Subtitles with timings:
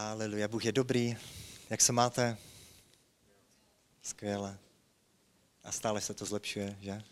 [0.00, 1.16] Haleluja, Bůh je dobrý.
[1.70, 2.36] Jak se máte?
[4.02, 4.58] Skvěle.
[5.64, 7.02] A stále se to zlepšuje, že?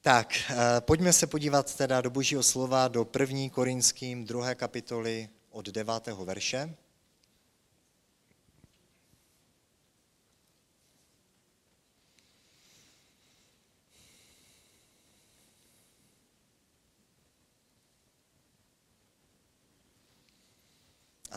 [0.00, 5.68] Tak, eh, pojďme se podívat teda do božího slova, do první korinským, druhé kapitoly od
[5.68, 6.74] devátého verše.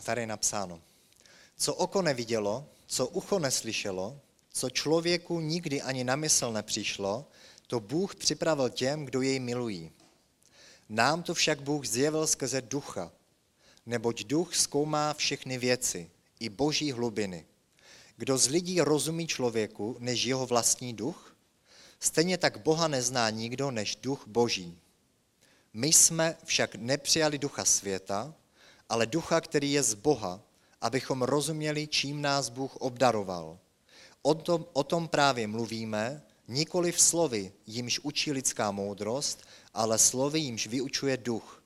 [0.04, 0.80] Tady je napsáno,
[1.56, 4.20] co oko nevidělo, co ucho neslyšelo,
[4.52, 7.26] co člověku nikdy ani na mysl nepřišlo,
[7.66, 9.90] to Bůh připravil těm, kdo jej milují.
[10.88, 13.12] Nám to však Bůh zjevil skrze ducha,
[13.86, 16.10] neboť duch zkoumá všechny věci,
[16.40, 17.46] i boží hlubiny.
[18.16, 21.36] Kdo z lidí rozumí člověku, než jeho vlastní duch?
[22.00, 24.78] Stejně tak Boha nezná nikdo, než duch boží.
[25.72, 28.34] My jsme však nepřijali ducha světa,
[28.88, 30.40] ale ducha, který je z Boha,
[30.80, 33.58] abychom rozuměli, čím nás Bůh obdaroval.
[34.22, 39.42] O tom, o tom právě mluvíme, nikoli v slovy, jimž učí lidská moudrost,
[39.74, 41.62] ale slovy, jimž vyučuje duch.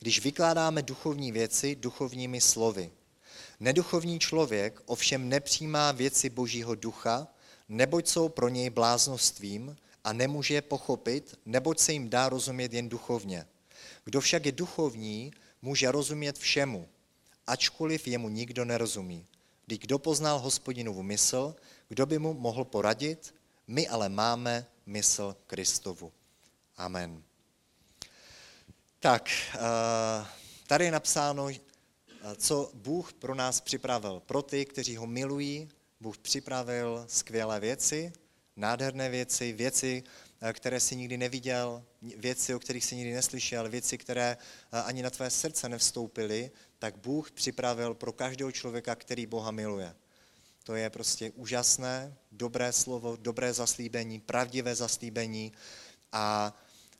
[0.00, 2.90] Když vykládáme duchovní věci duchovními slovy.
[3.60, 7.28] Neduchovní člověk ovšem nepřijímá věci božího ducha,
[7.68, 12.88] neboť jsou pro něj bláznostvím a nemůže je pochopit, neboť se jim dá rozumět jen
[12.88, 13.46] duchovně.
[14.04, 16.88] Kdo však je duchovní, může rozumět všemu,
[17.46, 19.26] ačkoliv jemu nikdo nerozumí.
[19.66, 21.56] Když kdo poznal hospodinovu mysl,
[21.88, 23.34] kdo by mu mohl poradit?
[23.66, 26.12] My ale máme mysl Kristovu.
[26.76, 27.22] Amen.
[28.98, 29.58] Tak, eh,
[30.66, 31.58] tady je napsáno, eh,
[32.36, 34.22] co Bůh pro nás připravil.
[34.26, 35.68] Pro ty, kteří ho milují,
[36.00, 38.12] Bůh připravil skvělé věci,
[38.56, 40.02] nádherné věci, věci,
[40.52, 44.36] které si nikdy neviděl, věci, o kterých si nikdy neslyšel, věci, které
[44.72, 49.94] eh, ani na tvé srdce nevstoupily, tak Bůh připravil pro každého člověka, který Boha miluje.
[50.64, 55.52] To je prostě úžasné, dobré slovo, dobré zaslíbení, pravdivé zaslíbení
[56.12, 56.54] a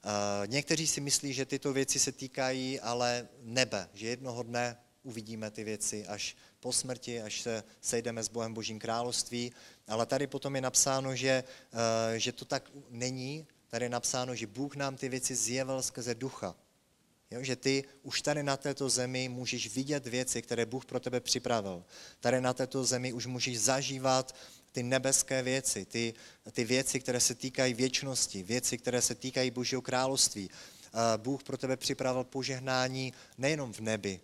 [0.05, 0.11] uh,
[0.47, 4.77] někteří si myslí, že tyto věci se týkají ale nebe, že jednoho dne
[5.09, 9.53] uvidíme ty věci až po smrti, až se sejdeme s Bohem Božím království,
[9.89, 14.47] ale tady potom je napsáno, že, eh, že to tak není, tady je napsáno, že
[14.47, 16.55] Bůh nám ty věci zjevil skrze ducha.
[17.31, 21.21] Jo, že ty už tady na této zemi můžeš vidět věci, které Bůh pro tebe
[21.21, 21.85] připravil.
[22.21, 24.35] Tady na této zemi už můžeš zažívat
[24.73, 26.15] ty nebeské věci, ty,
[26.53, 30.51] ty věci, které se týkají věčnosti, věci, které se týkají Božího království.
[30.51, 34.21] Eh, Bůh pro tebe připravil požehnání nejenom v nebi,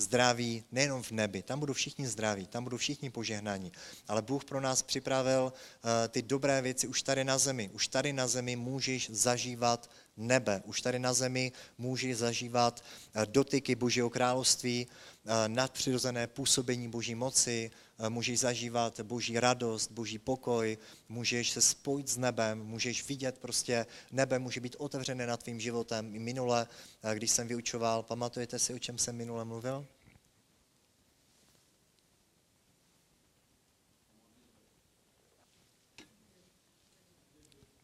[0.00, 3.72] zdraví nejenom v nebi, tam budou všichni zdraví, tam budou všichni požehnaní,
[4.08, 7.70] ale Bůh pro nás připravil uh, ty dobré věci už tady na zemi.
[7.72, 9.90] Už tady na zemi můžeš zažívat
[10.20, 12.84] nebe, už tady na zemi můžeš zažívat
[13.16, 17.70] uh, dotyky Božího království, uh, nadpřirozené působení Boží moci,
[18.08, 20.78] můžeš zažívat Boží radost, Boží pokoj,
[21.08, 26.14] můžeš se spojit s nebem, můžeš vidět prostě nebe, může být otevřené nad tvým životem.
[26.14, 26.66] I minule,
[27.14, 29.86] když jsem vyučoval, pamatujete si, o čem jsem minule mluvil?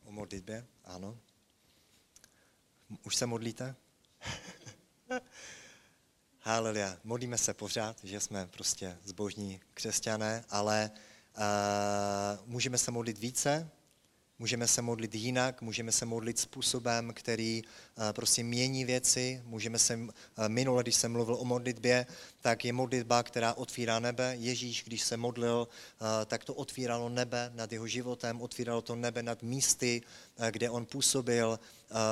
[0.05, 1.19] O modlitbě, ano.
[3.05, 3.75] Už se modlíte?
[6.41, 6.97] Haleluja.
[7.05, 10.91] Modlíme se pořád, že jsme prostě zbožní křesťané, ale
[11.37, 11.43] uh,
[12.47, 13.71] můžeme se modlit více,
[14.39, 17.63] můžeme se modlit jinak, můžeme se modlit způsobem, který
[18.13, 19.43] prostě mění věci.
[19.45, 20.09] Můžeme se, uh,
[20.49, 22.07] minule, když jsem mluvil o modlitbě,
[22.41, 24.37] tak je modlitba, která otvírá nebe.
[24.39, 29.23] Ježíš, když se modlil, uh, tak to otvíralo nebe nad jeho životem, otvíralo to nebe
[29.23, 30.03] nad místy,
[30.51, 31.59] kde on působil,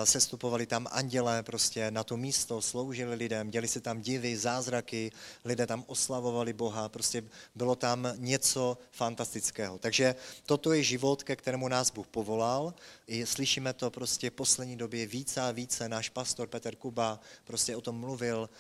[0.04, 5.12] sestupovali tam andělé prostě na to místo, sloužili lidem, děli se tam divy, zázraky,
[5.44, 7.24] lidé tam oslavovali Boha, prostě
[7.54, 9.78] bylo tam něco fantastického.
[9.78, 10.14] Takže
[10.46, 12.74] toto je život, ke kterému nás Bůh povolal.
[13.06, 15.73] I slyšíme to prostě v poslední době více a více.
[15.80, 18.50] Náš pastor Petr Kuba prostě o tom mluvil,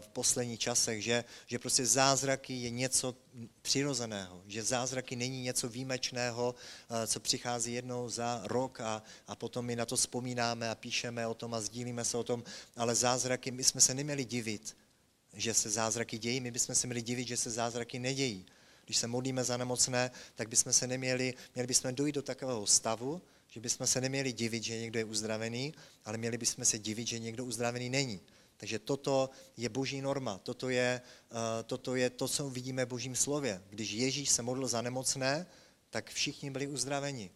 [0.00, 3.14] v posledních časech, že, že prostě zázraky je něco
[3.62, 6.54] přirozeného, že zázraky není něco výjimečného,
[7.06, 11.34] co přichází jednou za rok a, a potom my na to vzpomínáme a píšeme o
[11.34, 12.44] tom a sdílíme se o tom,
[12.76, 14.76] ale zázraky, my jsme se neměli divit,
[15.34, 18.46] že se zázraky dějí, my bychom se měli divit, že se zázraky nedějí.
[18.84, 23.22] Když se modlíme za nemocné, tak bychom se neměli, měli bychom dojít do takového stavu,
[23.48, 25.74] že bychom se neměli divit, že někdo je uzdravený,
[26.04, 28.20] ale měli bychom se divit, že někdo uzdravený není.
[28.56, 31.00] Takže toto je boží norma, toto je,
[31.30, 33.62] uh, toto je to, co vidíme v božím slově.
[33.70, 35.46] Když Ježíš se modlil za nemocné,
[35.90, 37.30] tak všichni byli uzdraveni.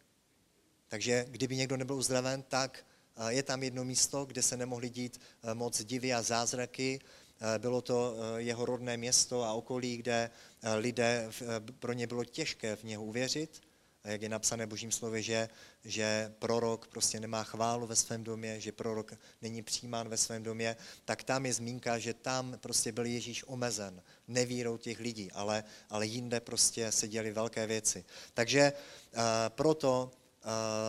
[0.88, 2.84] Takže kdyby někdo nebyl uzdraven, tak
[3.18, 7.00] uh, je tam jedno místo, kde se nemohli dít uh, moc divy a zázraky,
[7.58, 10.30] bylo to jeho rodné město a okolí, kde
[10.76, 11.30] lidé,
[11.78, 13.60] pro ně bylo těžké v něho uvěřit,
[14.04, 15.48] jak je napsané v božím slově, že,
[15.84, 19.12] že prorok prostě nemá chválu ve svém domě, že prorok
[19.42, 24.02] není přijímán ve svém domě, tak tam je zmínka, že tam prostě byl Ježíš omezen
[24.28, 28.04] nevírou těch lidí, ale, ale jinde prostě se děly velké věci.
[28.34, 30.21] Takže uh, proto Eh,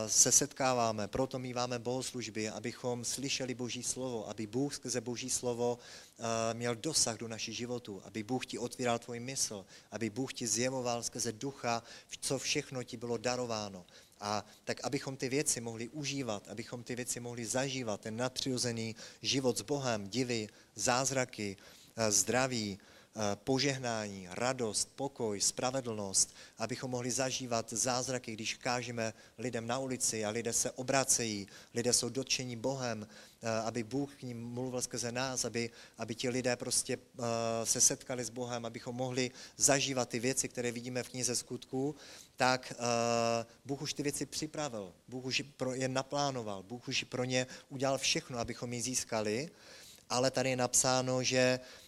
[0.08, 6.54] se setkáváme, proto míváme bohoslužby, abychom slyšeli Boží slovo, aby Bůh skrze Boží slovo eh,
[6.54, 11.04] měl dosah do našich životů, aby Bůh ti otvíral tvůj mysl, aby Bůh ti zjevoval
[11.04, 11.84] skrze ducha,
[12.20, 13.86] co všechno ti bylo darováno.
[14.20, 19.58] A tak, abychom ty věci mohli užívat, abychom ty věci mohli zažívat, ten nadpřirozený život
[19.58, 21.58] s Bohem, divy, zázraky,
[21.96, 22.93] eh, zdraví, Eh,
[23.36, 30.54] požehnání, radost, pokoj, spravedlnost, abychom mohli zažívat zázraky, když kážeme lidem na ulici a lidé
[30.54, 35.70] se obracejí, lidé jsou dotčení Bohem, eh, aby Bůh k ním mluvil skrze nás, aby,
[35.98, 37.22] aby ti lidé prostě eh,
[37.66, 41.96] se setkali s Bohem, abychom mohli zažívat ty věci, které vidíme v knize skutků,
[42.36, 42.74] tak
[43.66, 45.44] Bůh už ty věci připravil, Bůh už
[45.74, 49.50] je naplánoval, Bůh už pro ně udělal všechno, abychom ji získali,
[50.10, 51.83] ale tady je napsáno, že Eh,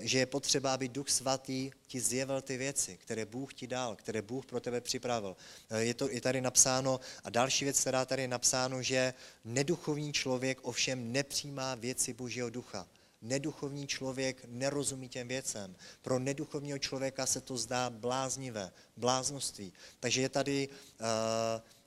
[0.00, 4.22] že je potřeba, aby Duch Svatý ti zjevil ty věci, které Bůh ti dal, které
[4.22, 5.36] Bůh pro tebe připravil.
[5.70, 9.14] Eh, je, to, je tady napsáno, a další věc, která tady je napsáno, že
[9.44, 12.86] neduchovní člověk ovšem nepřijímá věci Božího ducha.
[13.22, 15.76] Neduchovní člověk nerozumí těm věcem.
[16.02, 19.72] Pro neduchovního člověka se to zdá bláznivé, bláznoství.
[20.00, 21.06] Takže je tady uh,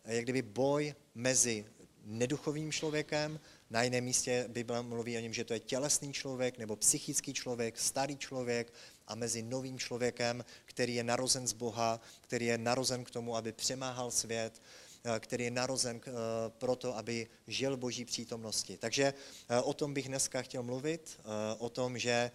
[0.06, 1.66] jak kdyby boj mezi
[2.06, 6.76] neduchovým člověkem na jiném místě Bible mluví o něm, že to je tělesný člověk nebo
[6.76, 8.74] psychický člověk, starý člověk
[9.08, 13.52] a mezi novým člověkem, který je narozen z Boha, který je narozen k tomu, aby
[13.52, 14.62] přemáhal svět,
[15.04, 16.12] eh, který je narozen eh,
[16.50, 18.78] proto, aby žil Boží přítomnosti.
[18.78, 19.14] Takže
[19.50, 21.20] eh, o tom bych dneska chtěl mluvit,
[21.58, 22.32] o tom, že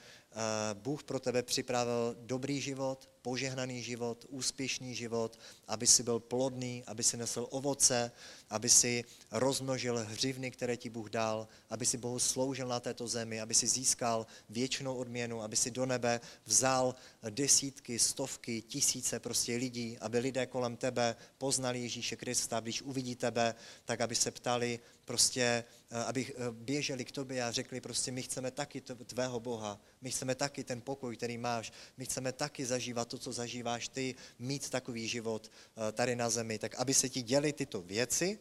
[0.74, 5.38] Bůh pro tebe připravil dobrý život, požehnaný život, úspěšný život,
[5.68, 8.12] aby si byl plodný, aby si nesl ovoce,
[8.50, 13.40] aby si rozmnožil hřivny, které ti Bůh dal, aby si Bohu sloužil na této zemi,
[13.40, 16.94] aby si získal věčnou odměnu, aby si do nebe vzal
[17.30, 23.54] desítky, stovky, tisíce prostě lidí, aby lidé kolem tebe poznali Ježíše Krista, když uvidí tebe,
[23.84, 28.22] tak aby se ptali, prostě, eh, aby eh, běželi k tobě a řekli prostě, my
[28.22, 33.08] chceme taky tvého Boha, my chceme taky ten pokoj, který máš, my chceme taky zažívat
[33.12, 36.58] to, co zažíváš ty, mít takový život eh, tady na zemi.
[36.58, 38.38] Tak aby se ti děly tyto věci,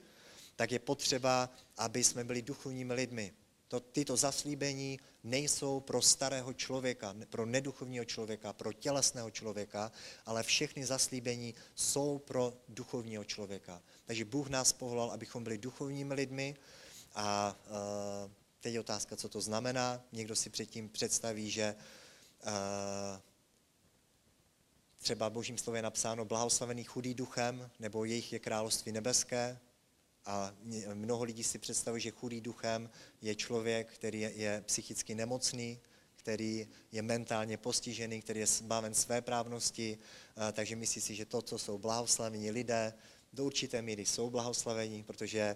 [0.55, 3.33] tak je potřeba, aby jsme byli duchovními lidmi.
[3.67, 9.91] To, tyto zaslíbení nejsou pro starého člověka, pro neduchovního člověka, pro tělesného člověka,
[10.25, 13.81] ale všechny zaslíbení jsou pro duchovního člověka.
[14.05, 16.55] Takže Bůh nás povolal, abychom byli duchovními lidmi
[17.15, 20.03] a uh, teď je otázka, co to znamená.
[20.11, 21.75] Někdo si předtím představí, že
[22.43, 22.51] uh,
[25.01, 29.59] třeba v božím slově napsáno blahoslavený chudý duchem, nebo jejich je království nebeské.
[30.25, 30.53] A
[30.93, 32.89] mnoho lidí si představuje, že chudý duchem
[33.21, 35.79] je člověk, který je, je psychicky nemocný,
[36.15, 39.97] který je mentálně postižený, který je zbaven své právnosti,
[40.53, 42.93] takže myslí si, že to, co jsou blahoslavení lidé,
[43.33, 45.55] do určité míry jsou blahoslavení, protože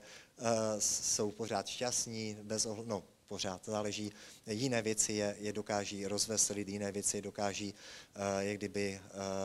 [0.79, 4.11] jsou pořád šťastní, bez ohledu, no, pořád záleží,
[4.47, 9.01] jiné věci je, je dokáží rozveselit, jiné věci je dokáží uh, jak kdyby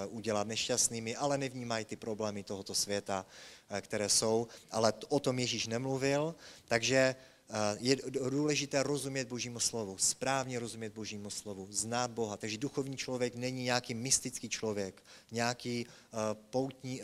[0.09, 3.26] uh, udělat nešťastnými, ale nevnímají ty problémy tohoto světa,
[3.71, 6.35] uh, které jsou, ale o tom Ježíš nemluvil,
[6.69, 7.16] takže
[7.52, 7.97] Eh, je
[8.31, 12.37] důležité rozumět Božímu slovu, správně rozumět Božímu slovu, znát Boha.
[12.37, 15.87] Takže duchovní člověk není nějaký mystický člověk, nějaký
[16.50, 17.02] poutní,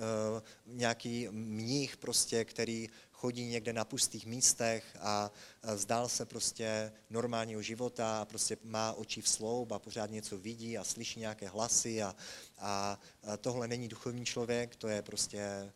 [0.66, 5.30] nějaký mních prostě, který chodí někde na pustých místech a
[5.74, 10.78] vzdál se prostě normálního života a prostě má oči v sloup a pořád něco vidí
[10.78, 12.16] a slyší nějaké hlasy a,
[12.58, 12.98] a
[13.40, 15.72] tohle není duchovní člověk, to je prostě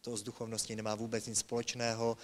[0.00, 2.16] to s duchovností nemá vůbec nic společného.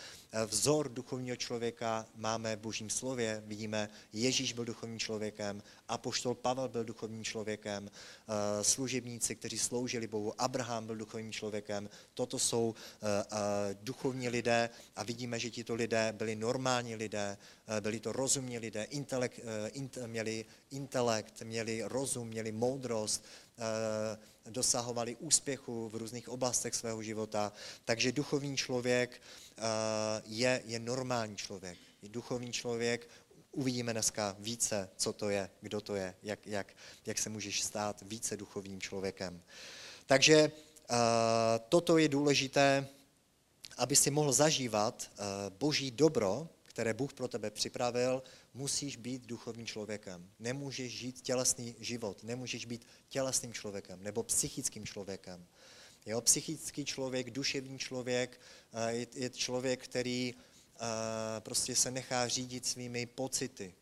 [0.46, 3.42] Vzor duchovního člověka máme v božím slově.
[3.46, 7.90] Vidíme, Ježíš byl duchovním člověkem, apoštol Pavel byl duchovním člověkem,
[8.62, 11.90] služebníci, kteří sloužili Bohu, Abraham byl duchovním člověkem.
[12.14, 12.75] Toto jsou
[13.82, 17.38] duchovní lidé a vidíme, že tito lidé byli normální lidé,
[17.80, 19.40] byli to rozumní lidé, intelekt,
[20.06, 23.45] měli intelekt, měli rozum, měli moudrost, Eh,
[24.50, 27.52] dosahovali úspěchu v různých oblastech svého života.
[27.84, 29.22] Takže duchovní člověk
[29.58, 29.62] eh,
[30.25, 31.78] je, je normální člověk.
[32.02, 33.08] Duchovní člověk,
[33.52, 36.75] uvidíme dneska více, co to je, kdo to je, jak, jak,
[37.06, 39.42] jak se můžeš stát více duchovním člověkem.
[40.06, 40.52] Takže
[40.90, 40.96] uh,
[41.68, 42.86] toto je důležité,
[43.76, 45.10] aby si mohl zažívat
[45.58, 48.22] boží dobro, které Bůh pro tebe připravil,
[48.56, 50.30] musíš být duchovním člověkem.
[50.38, 55.46] Nemůžeš žít tělesný život, nemůžeš být tělesným člověkem nebo psychickým člověkem.
[56.06, 58.40] Jo, psychický člověk, duševní člověk
[58.72, 60.80] eh, je, je člověk, který eh,
[61.40, 63.75] prostě se nechá řídit svými pocity,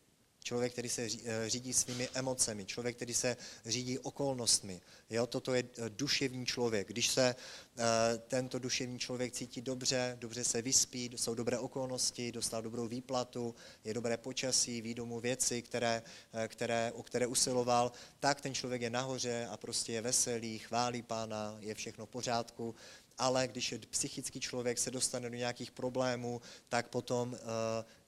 [0.45, 4.81] člověk, který se eh, řídí svými emocemi, člověk, který se řídí okolnostmi.
[5.09, 6.87] Jo, toto je eh, duševní člověk.
[6.87, 7.83] Když se uh,
[8.27, 13.93] tento duševní člověk cítí dobře, dobře se vyspí, jsou dobré okolnosti, dostal dobrou výplatu, je
[13.93, 16.03] dobré počasí, ví domů věci, které,
[16.47, 21.57] které, o které usiloval, tak ten člověk je nahoře a prostě je veselý, chválí pána,
[21.59, 22.75] je všechno v pořádku
[23.17, 27.37] ale když je psychický člověk se dostane do nějakých problémů, tak potom uh,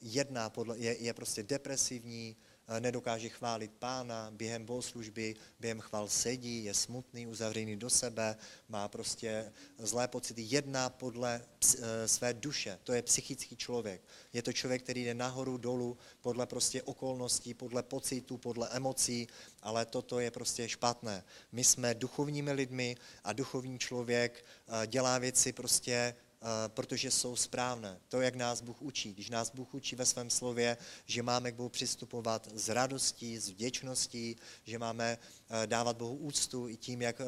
[0.01, 2.35] jedná, podle, je, je prostě depresivní,
[2.79, 8.35] nedokáže chválit pána, během bohoslužby, během chval sedí, je smutný, uzavřený do sebe,
[8.69, 12.79] má prostě zlé pocity, jedná podle uh, své duše.
[12.83, 14.01] To je psychický člověk.
[14.33, 19.27] Je to člověk, který jde nahoru, dolů, podle prostě okolností, podle pocitů, podle emocí,
[19.61, 21.23] ale toto je prostě špatné.
[21.51, 26.26] My jsme duchovními lidmi a duchovní člověk eh, dělá věci prostě eh,
[26.67, 27.99] protože jsou správné.
[28.07, 29.13] To, jak nás Bůh učí.
[29.13, 33.49] Když nás Bůh učí ve svém slově, že máme k Bohu přistupovat s radostí, s
[33.49, 37.21] vděčností, že máme eh, dávat Bohu úctu i tím, jak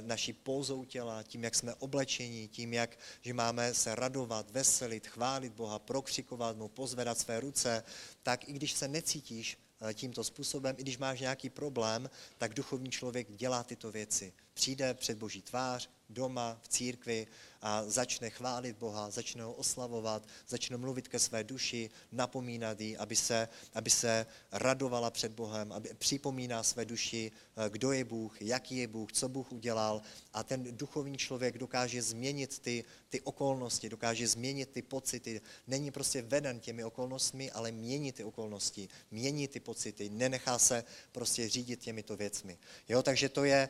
[0.00, 5.52] naší pozou těla, tím, jak jsme oblečení, tím, jak že máme se radovat, veselit, chválit
[5.52, 7.84] Boha, prokřikovat mu, pozvedat své ruce,
[8.22, 12.90] tak i když se necítíš Eh, tímto způsobem, i když máš nějaký problém, tak duchovní
[12.90, 14.32] člověk dělá tyto věci.
[14.54, 17.26] Přijde před Boží tvář, doma, v církvi
[17.62, 23.16] a začne chválit Boha, začne ho oslavovat, začne mluvit ke své duši, napomínat jí, aby
[23.16, 28.76] se, aby se radovala před Bohem, aby připomíná své duši, eh, kdo je Bůh, jaký
[28.76, 30.02] je Bůh, co Bůh udělal
[30.32, 35.40] a ten duchovní člověk dokáže změnit ty, ty okolnosti, dokáže změnit ty pocity.
[35.66, 41.48] Není prostě veden těmi okolnostmi, ale mění ty okolnosti, mění ty pocity, nenechá se prostě
[41.48, 42.58] řídit těmito věcmi.
[42.88, 43.68] Jo, takže to je,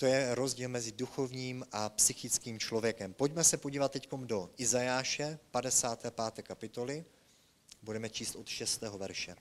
[0.00, 3.14] to je rozdíl mezi duchovním a psychickým člověkem.
[3.14, 6.42] Pojďme se podívat teď do Izajáše, 55.
[6.42, 7.04] kapitoly.
[7.82, 8.80] Budeme číst od 6.
[8.80, 9.36] verše.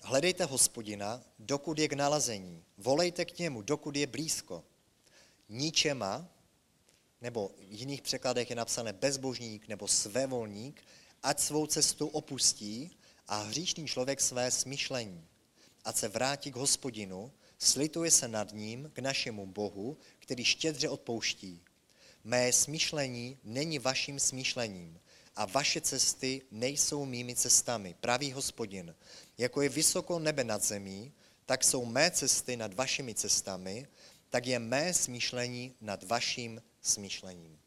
[0.00, 2.64] Hledejte hospodina, dokud je k nalazení.
[2.78, 4.64] Volejte k němu, dokud je blízko.
[5.48, 6.31] Ničema,
[7.22, 10.82] nebo v jiných překladech je napsané bezbožník nebo svévolník,
[11.22, 12.90] ať svou cestu opustí
[13.28, 15.26] a hříšný člověk své smyšlení.
[15.84, 21.62] Ať se vrátí k hospodinu, slituje se nad ním, k našemu Bohu, který štědře odpouští.
[22.24, 25.00] Mé smýšlení není vaším smýšlením
[25.36, 28.94] a vaše cesty nejsou mými cestami, pravý hospodin.
[29.38, 31.12] Jako je vysoko nebe nad zemí,
[31.46, 33.86] tak jsou mé cesty nad vašimi cestami,
[34.30, 37.58] tak je mé smýšlení nad vaším smýšlením.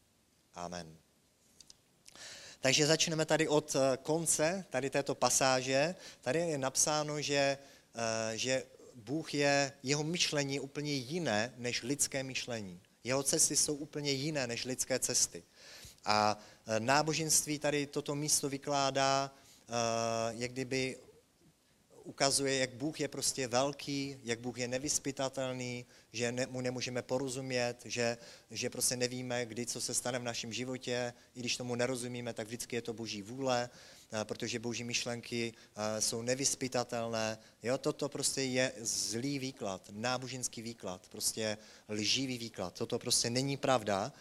[0.54, 0.96] Amen.
[2.60, 5.94] Takže začneme tady od eh, konce, tady této pasáže.
[6.20, 7.58] Tady je napsáno, že,
[7.94, 12.80] eh, že Bůh je, jeho myšlení úplně jiné než lidské myšlení.
[13.04, 15.42] Jeho cesty jsou úplně jiné než lidské cesty.
[16.04, 19.34] A eh, náboženství tady toto místo vykládá,
[20.30, 20.96] jak kdyby
[22.06, 27.76] ukazuje, jak Bůh je prostě velký, jak Bůh je nevyspytatelný, že ne, mu nemůžeme porozumět,
[27.84, 28.18] že,
[28.50, 31.12] že prostě nevíme, kdy co se stane v našem životě.
[31.34, 33.70] I když tomu nerozumíme, tak vždycky je to boží vůle,
[34.12, 37.38] eh, protože boží myšlenky eh, jsou nevyspytatelné.
[37.62, 41.58] Jo, toto prostě je zlý výklad, náboženský výklad, prostě
[41.88, 42.74] lživý výklad.
[42.74, 44.12] Toto prostě není pravda.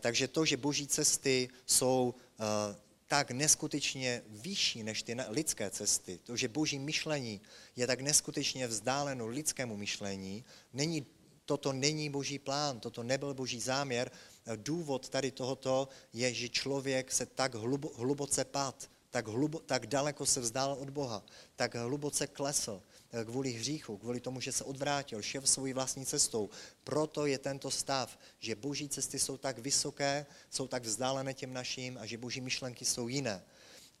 [0.00, 2.84] Takže to, že boží cesty jsou eh,
[3.14, 7.40] tak neskutečně vyšší než ty lidské cesty, to, že boží myšlení
[7.76, 11.06] je tak neskutečně vzdáleno lidskému myšlení, není,
[11.44, 14.10] toto není boží plán, toto nebyl boží záměr.
[14.56, 20.26] Důvod tady tohoto je, že člověk se tak hlubo, hluboce pad, tak, hlubo, tak daleko
[20.26, 21.22] se vzdál od Boha,
[21.56, 22.82] tak hluboce klesl,
[23.24, 26.50] kvůli hříchu, kvůli tomu, že se odvrátil, šel svojí vlastní cestou.
[26.84, 31.98] Proto je tento stav, že boží cesty jsou tak vysoké, jsou tak vzdálené těm našim
[32.00, 33.44] a že boží myšlenky jsou jiné.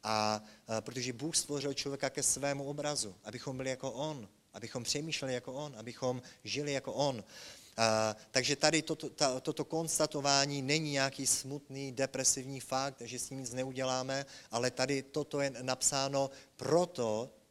[0.02, 5.34] A, eh, protože Bůh stvořil člověka ke svému obrazu, abychom byli jako On, abychom přemýšleli
[5.34, 7.24] jako On, abychom žili jako On.
[7.76, 13.38] A, takže tady toto, ta, toto konstatování není nějaký smutný, depresivní fakt, že s tím
[13.38, 17.43] nic neuděláme, ale tady toto je napsáno proto, Eh,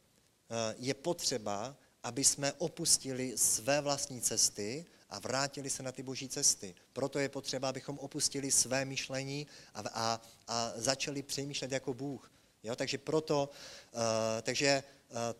[0.78, 6.74] je potřeba, aby jsme opustili své vlastní cesty a vrátili se na ty boží cesty.
[6.92, 12.30] Proto je potřeba, abychom opustili své myšlení a, a, a začali přemýšlet jako Bůh.
[12.62, 13.50] Jo, takže proto,
[13.92, 14.00] uh,
[14.42, 14.82] takže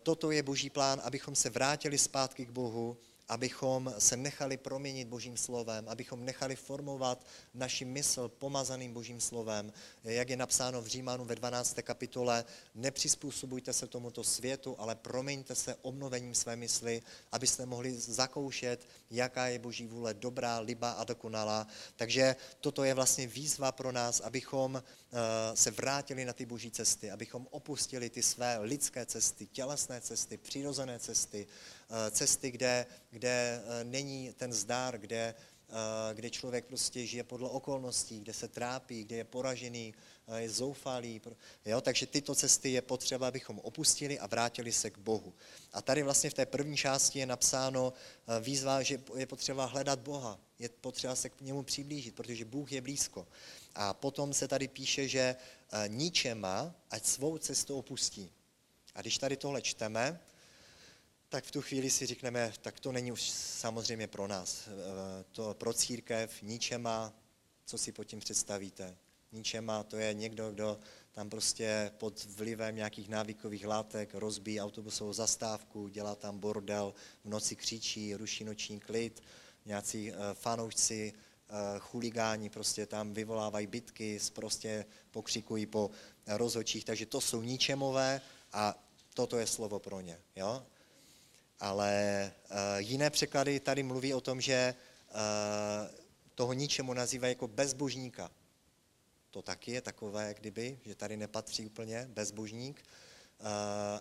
[0.03, 2.97] toto je boží plán, abychom se vrátili zpátky k Bohu,
[3.29, 9.73] abychom se nechali proměnit Božím slovem, abychom nechali formovat naši mysl pomazaným Božím slovem.
[10.03, 11.75] Jak je napsáno v Římanu ve 12.
[11.81, 17.01] kapitole, nepřizpůsobujte se tomuto světu, ale proměňte se obnovením své mysli,
[17.31, 21.67] abyste mohli zakoušet, jaká je Boží vůle dobrá, liba a dokonalá.
[21.95, 27.11] Takže toto je vlastně výzva pro nás, abychom eh, se vrátili na ty boží cesty,
[27.11, 31.47] abychom opustili ty své lidské cesty, tělesné cesty, přirozené cesty,
[32.11, 35.35] cesty, kde, kde eh, není ten zdár, kde,
[35.69, 39.93] eh, kde člověk prostě žije podle okolností, kde se trápí, kde je poražený,
[40.35, 41.21] je zoufalý.
[41.65, 41.81] Jo?
[41.81, 45.33] Takže tyto cesty je potřeba, abychom opustili a vrátili se k Bohu.
[45.73, 47.93] A tady vlastně v té první části je napsáno
[48.41, 52.81] výzva, že je potřeba hledat Boha, je potřeba se k němu přiblížit, protože Bůh je
[52.81, 53.27] blízko.
[53.75, 55.35] A potom se tady píše, že
[55.87, 58.31] ničema, ať svou cestu opustí.
[58.95, 60.19] A když tady tohle čteme,
[61.29, 64.67] tak v tu chvíli si řekneme, tak to není už samozřejmě pro nás.
[64.67, 64.71] Eh,
[65.31, 67.13] to pro církev ničema,
[67.65, 68.97] co si pod tím představíte.
[69.31, 70.79] Ničema, to je někdo, kdo
[71.11, 77.55] tam prostě pod vlivem nějakých návykových látek rozbíjí autobusovou zastávku, dělá tam bordel, v noci
[77.55, 79.23] křičí, ruší noční klid,
[79.65, 85.91] nějací eh, fanoušci, eh, chuligáni prostě tam vyvolávají bitky, prostě pokřikují po
[86.27, 88.21] rozhočích, takže to jsou ničemové
[88.53, 90.19] a toto je slovo pro ně.
[90.35, 90.65] Jo?
[91.59, 94.75] Ale uh, jiné překlady tady mluví o tom, že
[95.09, 95.17] uh,
[96.35, 98.31] toho ničemu nazývají jako bezbožníka.
[99.31, 102.83] To taky je takové, kdyby, že tady nepatří úplně bezbožník.
[103.39, 103.47] Uh,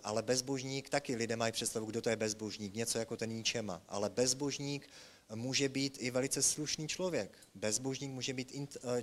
[0.02, 3.82] ale bezbožník, taky lidé mají představu, kdo to je bezbožník, něco jako ten ničema.
[3.88, 4.88] Ale bezbožník
[5.34, 7.38] může být i velice slušný člověk.
[7.54, 8.52] Bezbožník může být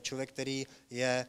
[0.01, 1.25] člověk, který je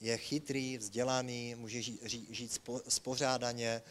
[0.00, 3.82] je chytrý, vzdělaný, může žít, spořádaně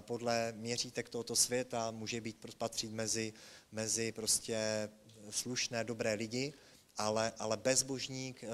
[0.00, 3.32] podle měřítek tohoto světa, může být patřit mezi,
[3.72, 4.88] mezi prostě
[5.30, 6.52] slušné, dobré lidi,
[6.96, 8.44] ale, ale bezbožník,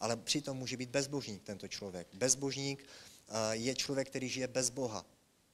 [0.00, 2.08] ale přitom může být bezbožník tento člověk.
[2.14, 2.84] Bezbožník
[3.52, 5.06] je člověk, který žije bez Boha.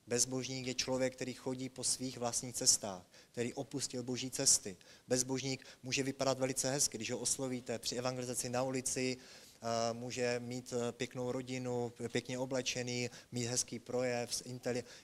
[0.06, 4.76] Bezbožník je člověk, který chodí po svých vlastních cestách, který opustil boží cesty.
[5.08, 9.16] Bezbožník může vypadat velice hezky, když ho oslovíte při evangelizaci na ulici,
[9.92, 14.42] může mít eh, pěknou rodinu, pěkně oblečený, mít hezký projev,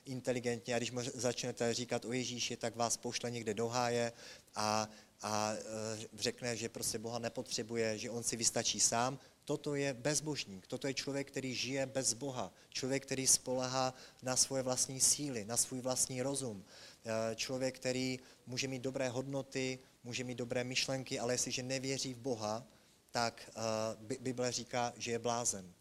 [0.05, 0.75] inteligentně.
[0.75, 4.13] A když mu začnete říkat o Ježíši, tak vás pošle někde do háje
[4.55, 4.89] a,
[5.23, 10.67] a eh, řekne, že prostě Boha nepotřebuje, že on si vystačí sám, toto je bezbožník,
[10.67, 15.57] toto je člověk, který žije bez Boha, člověk, který spolehá na svoje vlastní síly, na
[15.57, 21.35] svůj vlastní rozum, eh, člověk, který může mít dobré hodnoty, může mít dobré myšlenky, ale
[21.35, 22.67] jestliže nevěří v Boha,
[23.11, 25.73] tak uh, Bible říká, že je blázen.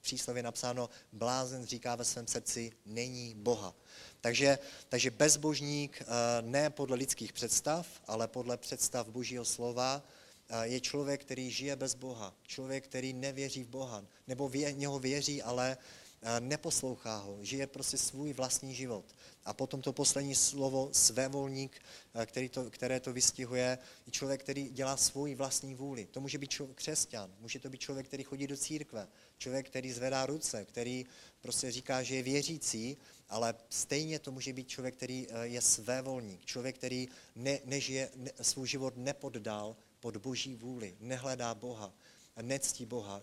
[0.00, 3.74] Příslově napsáno, blázen říká ve svém srdci, není Boha.
[4.20, 6.06] Takže, takže bezbožník uh,
[6.48, 10.02] ne podle lidských představ, ale podle představ Božího slova,
[10.50, 12.34] uh, je člověk, který žije bez Boha.
[12.42, 14.04] Člověk, který nevěří v Boha.
[14.26, 15.76] Nebo v něho věří, ale
[16.40, 19.04] neposlouchá ho, žije prostě svůj vlastní život.
[19.44, 21.82] A potom to poslední slovo, svévolník,
[22.26, 26.06] který to, které to vystihuje, je člověk, který dělá svůj vlastní vůli.
[26.06, 29.08] To může být člověk, křesťan, může to být člověk, který chodí do církve,
[29.38, 31.06] člověk, který zvedá ruce, který
[31.40, 32.96] prostě říká, že je věřící,
[33.28, 38.30] ale stejně to může být člověk, který e, je svévolník, člověk, který ne, nežije, ne,
[38.42, 41.92] svůj život nepoddal pod boží vůli, nehledá Boha,
[42.40, 43.22] nectí Boha,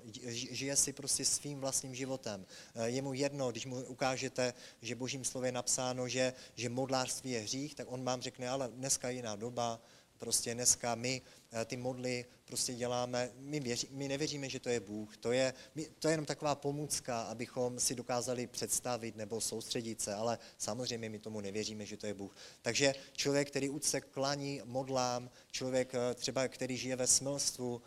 [0.51, 2.45] žije si prostě svým vlastním životem.
[2.75, 7.31] Eh, je mu jedno, když mu ukážete, že božím slově je napsáno, že, že modlářství
[7.31, 9.81] je hřích, tak on vám řekne, ale dneska je jiná doba,
[10.17, 14.79] prostě dneska my eh, ty modly prostě děláme, my, věří, my nevěříme, že to je
[14.79, 20.01] Bůh, to je, my, to je jenom taková pomůcka, abychom si dokázali představit nebo soustředit
[20.01, 22.35] se, ale samozřejmě my tomu nevěříme, že to je Bůh.
[22.61, 27.81] Takže člověk, který úcte klaní modlám, člověk eh, třeba, který žije ve smilstvu,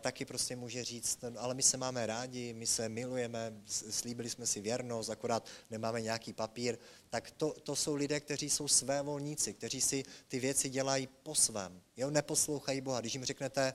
[0.00, 3.52] taky prostě může říct, ale my se máme rádi, my se milujeme,
[3.90, 6.78] slíbili jsme si věrnost, akorát nemáme nějaký papír,
[7.10, 11.34] tak to, to jsou lidé, kteří jsou své volníci, kteří si ty věci dělají po
[11.34, 11.80] svém.
[11.96, 13.00] Jo, neposlouchají Boha.
[13.00, 13.74] Když jim řeknete, Eh,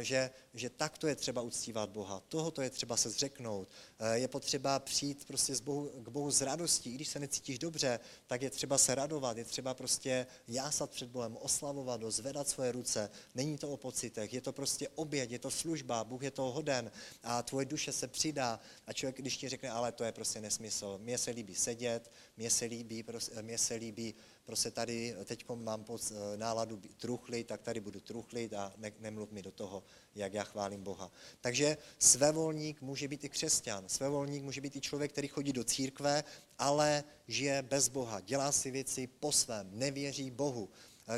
[0.00, 4.78] že, že takto je třeba uctívat Boha, tohoto je třeba se zřeknout, eh, je potřeba
[4.78, 8.50] přijít prostě z Bohu, k Bohu s radostí, i když se necítíš dobře, tak je
[8.50, 13.58] třeba se radovat, je třeba prostě jásat před Bohem, oslavovat ho, zvedat svoje ruce, není
[13.58, 16.90] to o pocitech, je to prostě oběd, je to služba, Bůh je toho hoden
[17.22, 18.60] a tvoje duše se přidá.
[18.86, 22.50] A člověk, když ti řekne, ale to je prostě nesmysl, mně se líbí sedět, mně
[22.50, 23.04] se líbí,
[23.40, 24.14] mně se líbí
[24.46, 29.42] prostě tady teď mám poc, náladu truchlit, tak tady budu truchlit a ne, nemluv mi
[29.42, 29.82] do toho,
[30.14, 31.12] jak já chválím Boha.
[31.40, 36.24] Takže svévolník může být i křesťan, svévolník může být i člověk, který chodí do církve,
[36.58, 40.68] ale žije bez Boha, dělá si věci po svém, nevěří Bohu.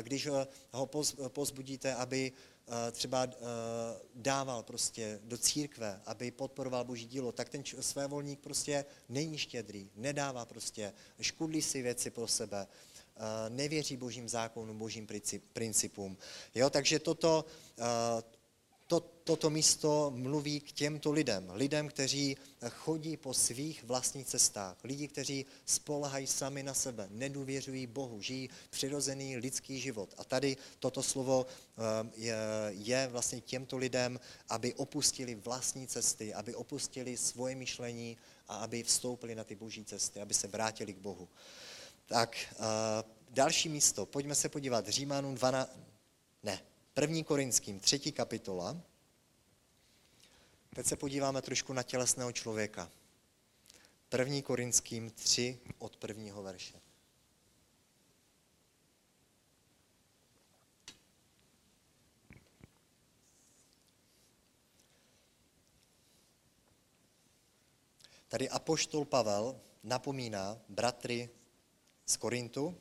[0.01, 0.27] Když
[0.71, 0.85] ho
[1.29, 2.31] pozbudíte, aby
[2.71, 3.35] Eh, třeba eh,
[4.15, 10.45] dával prostě do církve, aby podporoval boží dílo, tak ten svévolník prostě není štědrý, nedává
[10.45, 12.88] prostě, škudlí si věci pro sebe, eh,
[13.49, 15.07] nevěří božím zákonům, božím
[15.53, 16.17] principům.
[16.55, 17.45] Jo, takže toto,
[18.87, 21.49] to, toto místo mluví k těmto lidem.
[21.53, 22.37] Lidem, kteří
[22.69, 24.77] chodí po svých vlastních cestách.
[24.83, 30.13] Lidi, kteří spolehají sami na sebe, nedůvěřují Bohu, žijí přirozený lidský život.
[30.17, 32.37] A tady toto slovo eh, je,
[32.69, 39.35] je vlastně těmto lidem, aby opustili vlastní cesty, aby opustili svoje myšlení a aby vstoupili
[39.35, 41.29] na ty boží cesty, aby se vrátili k Bohu.
[42.09, 42.55] Tak eh,
[43.29, 44.05] další místo.
[44.05, 44.87] Pojďme se podívat.
[44.87, 45.79] Římanům 12,
[46.43, 46.61] ne,
[46.93, 48.81] První Korinským, třetí kapitola.
[50.75, 52.91] Teď se podíváme trošku na tělesného člověka.
[54.09, 56.81] První Korinským 3 od prvního verše.
[68.27, 71.29] Tady apoštol Pavel napomíná bratry
[72.09, 72.75] z Korintu,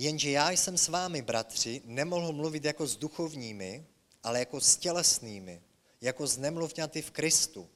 [0.00, 3.86] Jenže já jsem s vámi, bratři, nemohl mluvit jako s duchovními,
[4.22, 5.62] ale jako s tělesnými,
[6.00, 7.68] jako s nemluvňaty v Kristu.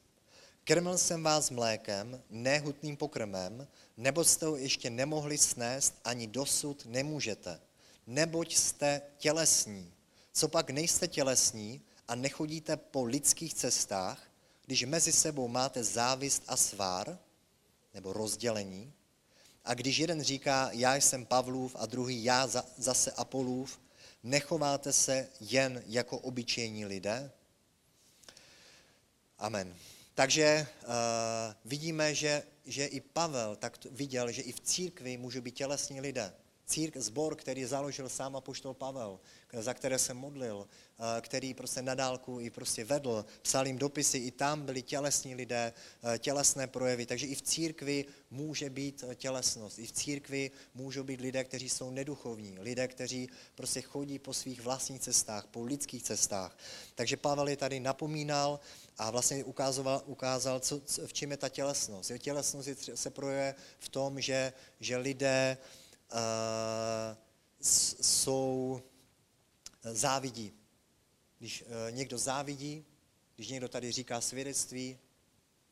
[0.63, 7.59] Krmil jsem vás mlékem, nehutným pokrmem, nebo jste ho ještě nemohli snést, ani dosud nemůžete.
[8.07, 9.93] Neboť jste tělesní.
[10.33, 14.31] Co pak nejste tělesní a nechodíte po lidských cestách,
[14.65, 17.19] když mezi sebou máte závist a svár,
[17.93, 18.93] nebo rozdělení,
[19.65, 22.47] a když jeden říká, já jsem Pavlův a druhý já
[22.77, 23.79] zase Apolův,
[24.23, 27.31] nechováte se jen jako obyčejní lidé?
[29.37, 29.75] Amen.
[30.15, 30.87] Takže uh,
[31.65, 36.33] vidíme, že, že i Pavel tak viděl, že i v církvi můžou být tělesní lidé.
[36.65, 39.19] Círk, zbor, který založil sám apoštol Pavel,
[39.53, 44.17] za které se modlil, eh, který prostě na dálku i prostě vedl, psal jim dopisy,
[44.17, 45.73] i tam byli tělesní lidé,
[46.03, 51.03] eh, tělesné projevy, takže i v církvi může být eh, tělesnost, i v církvi můžou
[51.03, 56.03] být lidé, kteří jsou neduchovní, lidé, kteří prostě chodí po svých vlastních cestách, po lidských
[56.03, 56.57] cestách.
[56.95, 58.59] Takže Pavel je tady napomínal
[58.97, 62.11] a vlastně ukázal, ukázal co, v čem je ta tělesnost.
[62.17, 65.57] Tělesnost se projevuje v tom, že, že lidé
[68.01, 68.81] jsou
[69.83, 70.53] závidí.
[71.39, 72.85] Když eh, někdo závidí,
[73.35, 74.99] když někdo tady říká svědectví,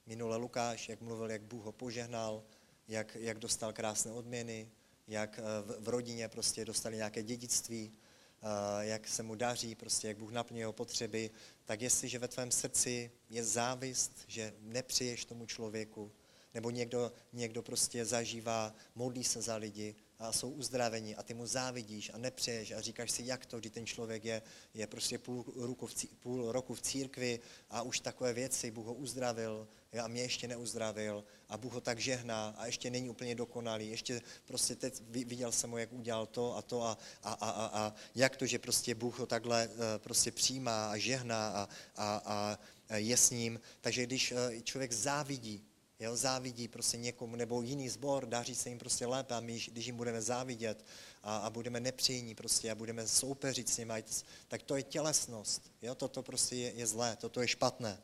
[0.05, 2.43] minule Lukáš, jak mluvil, jak Bůh ho požehnal,
[2.87, 4.71] jak, jak dostal krásné odměny,
[5.07, 10.07] jak eh, v, v rodině prostě dostali nějaké dědictví, eh, jak se mu daří, prostě
[10.07, 11.31] jak Bůh naplní jeho potřeby,
[11.65, 16.11] tak jestliže ve tvém srdci je závist, že nepřiješ tomu člověku,
[16.53, 19.95] nebo někdo, někdo prostě zažívá, modlí se za lidi,
[20.31, 23.85] jsou uzdraveni a ty mu závidíš a nepřeješ a říkáš si, jak to, kdy ten
[23.85, 24.41] člověk je,
[24.73, 28.93] je prostě půl, ruku v, půl roku v církvi a už takové věci, Bůh ho
[28.93, 29.67] uzdravil
[30.03, 34.21] a mě ještě neuzdravil a Bůh ho tak žehná a ještě není úplně dokonalý, ještě
[34.45, 37.93] prostě teď viděl jsem mu, jak udělal to a to a, a, a, a, a
[38.15, 42.57] jak to, že prostě Bůh ho takhle eh, prostě přijímá a žehná a, a, a
[42.95, 43.59] je s ním.
[43.81, 45.63] Takže když eh, člověk závidí,
[46.01, 49.85] jo, závidí prostě někomu, nebo jiný zbor, daří se jim prostě lépe a my, když
[49.85, 50.85] jim budeme závidět
[51.23, 54.03] a, a budeme nepříjemní prostě a budeme soupeřit s nimi,
[54.47, 57.97] tak to je tělesnost, jo, toto prostě je, je zlé, toto je špatné.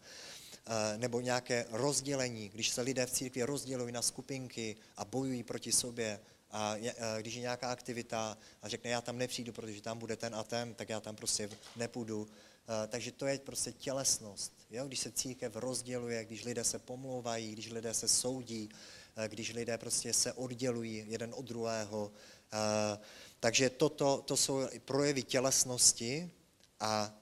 [0.67, 5.71] Uh, nebo nějaké rozdělení, když se lidé v církvi rozdělují na skupinky a bojují proti
[5.71, 6.19] sobě,
[6.51, 10.15] a je, uh, když je nějaká aktivita a řekne, já tam nepřijdu, protože tam bude
[10.15, 12.56] ten a ten, tak já tam prostě nepůjdu, Eh,
[12.87, 14.51] takže to je prostě tělesnost.
[14.71, 14.87] Jo?
[14.87, 18.69] Když se církev rozděluje, když lidé se pomlouvají, když lidé se soudí,
[19.15, 22.11] eh, když lidé prostě se oddělují jeden od druhého.
[22.53, 22.99] Eh,
[23.39, 26.31] takže toto to jsou projevy tělesnosti
[26.79, 27.13] a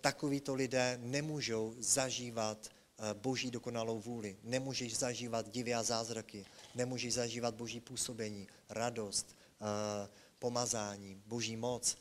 [0.00, 2.68] takovýto lidé nemůžou zažívat
[3.12, 4.36] boží dokonalou vůli.
[4.42, 6.46] Nemůžeš zažívat divy a zázraky.
[6.74, 9.36] Nemůžeš zažívat boží působení, radost,
[10.38, 11.96] pomazání, boží moc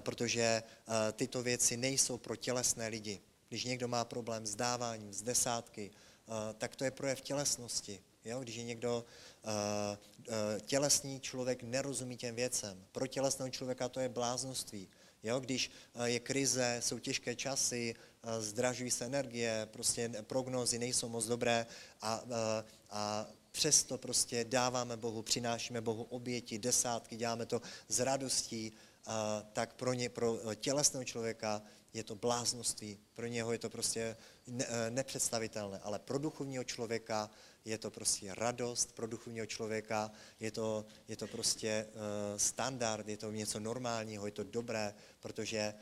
[0.00, 3.20] protože eh, tyto věci nejsou pro tělesné lidi.
[3.48, 8.02] Když někdo má problém s dáváním, s desátky, eh, tak to je projev tělesnosti.
[8.24, 8.40] Jo?
[8.40, 9.04] Když je někdo
[9.44, 12.84] eh, tělesný člověk, nerozumí těm věcem.
[12.92, 14.88] Pro tělesného člověka to je bláznoství.
[15.22, 15.40] Jo?
[15.40, 15.70] Když
[16.04, 17.94] je krize, jsou těžké časy,
[18.38, 21.66] zdražují se energie, prostě prognózy nejsou moc dobré
[22.00, 22.24] a,
[22.90, 28.72] a přesto prostě dáváme Bohu, přinášíme Bohu oběti, desátky, děláme to s radostí,
[29.52, 31.62] tak pro, ně, pro tělesného člověka
[31.92, 34.16] je to bláznoství, pro něho je to prostě
[34.90, 37.30] nepředstavitelné, ale pro duchovního člověka
[37.64, 42.00] je to prostě radost pro duchovního člověka, je to, je to prostě uh,
[42.36, 45.74] standard, je to něco normálního, je to dobré, protože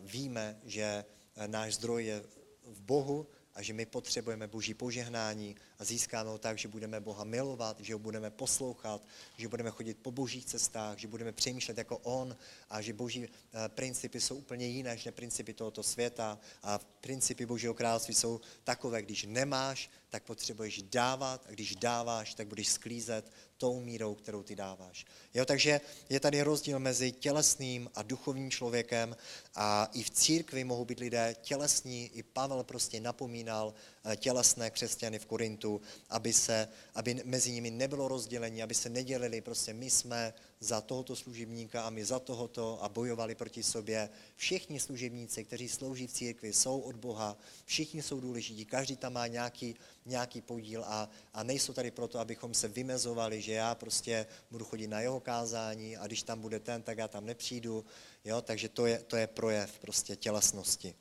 [0.00, 1.04] víme, že
[1.46, 2.22] náš zdroj je
[2.62, 3.26] v Bohu
[3.56, 7.92] a že my potřebujeme Boží požehnání a získáme ho tak, že budeme Boha milovat, že
[7.92, 9.02] ho budeme poslouchat,
[9.36, 12.36] že budeme chodit po božích cestách, že budeme přemýšlet jako On
[12.70, 17.74] a že boží eh, principy jsou úplně jiné než principy tohoto světa a principy Božího
[17.74, 23.80] království jsou takové, když nemáš, tak potřebuješ dávat a když dáváš, tak budeš sklízet tou
[23.80, 25.06] mírou, kterou ty dáváš.
[25.34, 29.16] Jo, takže je tady rozdíl mezi tělesným a duchovním člověkem
[29.54, 35.18] a i v církvi mohou být lidé tělesní, i Pavel prostě napomínal eh, tělesné křesťany
[35.18, 40.34] v Korintu, aby, se, aby mezi nimi nebylo rozdělení, aby se nedělili, prostě my jsme
[40.60, 44.08] za tohoto služebníka a my za tohoto a bojovali proti sobě.
[44.36, 49.26] Všichni služebníci, kteří slouží v církvi, jsou od Boha, všichni jsou důležití, každý tam má
[49.26, 54.64] nějaký, nějaký podíl a, a nejsou tady proto, abychom se vymezovali, že já prostě budu
[54.64, 57.84] chodit na jeho kázání a když tam bude ten, tak já tam nepřijdu.
[58.24, 58.42] Jo?
[58.42, 60.94] Takže to je, to je projev prostě tělesnosti.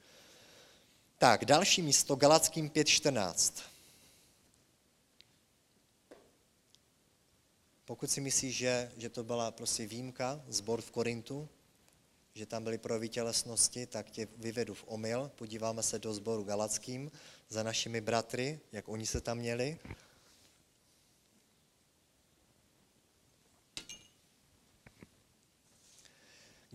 [1.17, 3.63] Tak, další místo, Galackým 5.14.
[7.86, 11.49] Pokud si myslíš, že, že to byla prostě výjimka, zbor v Korintu,
[12.34, 15.31] že tam byly projevy tělesnosti, tak tě vyvedu v omyl.
[15.36, 17.12] Podíváme se do sboru Galackým
[17.49, 19.79] za našimi bratry, jak oni se tam měli.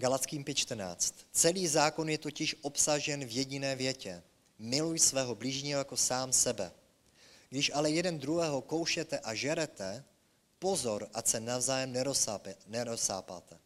[0.00, 1.14] Galackým 5.14.
[1.32, 4.22] Celý zákon je totiž obsažen v jediné větě.
[4.58, 6.72] Miluj svého blížního jako sám sebe.
[7.48, 10.04] Když ale jeden druhého koušete a žerete,
[10.58, 13.58] pozor, ať se navzájem nerozsápe, nerozsápáte.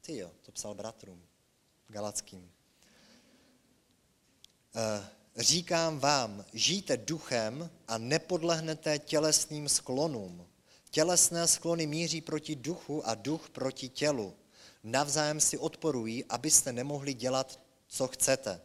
[0.00, 1.22] Ty jo, to psal bratrům
[1.88, 2.50] galackým.
[4.74, 10.46] E, říkám vám, žijte duchem a nepodlehnete tělesným sklonům.
[10.90, 14.34] Tělesné sklony míří proti duchu a duch proti tělu.
[14.84, 18.60] Navzájem si odporují, abyste nemohli dělat, co chcete.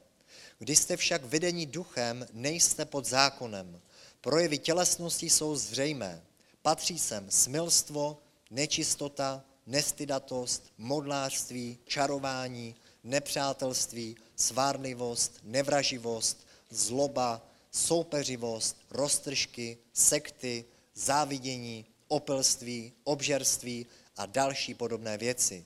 [0.60, 3.82] Když jste však vedení duchem, nejste pod zákonem.
[4.22, 6.24] Projevy tělesnosti jsou zřejmé.
[6.62, 8.18] Patří sem smilstvo,
[8.52, 23.86] nečistota, nestydatost, modlářství, čarování, nepřátelství, svárlivost, nevraživost, zloba, soupeřivost, roztržky, sekty, závidění, opelství, obžerství
[24.18, 25.66] a další podobné věci.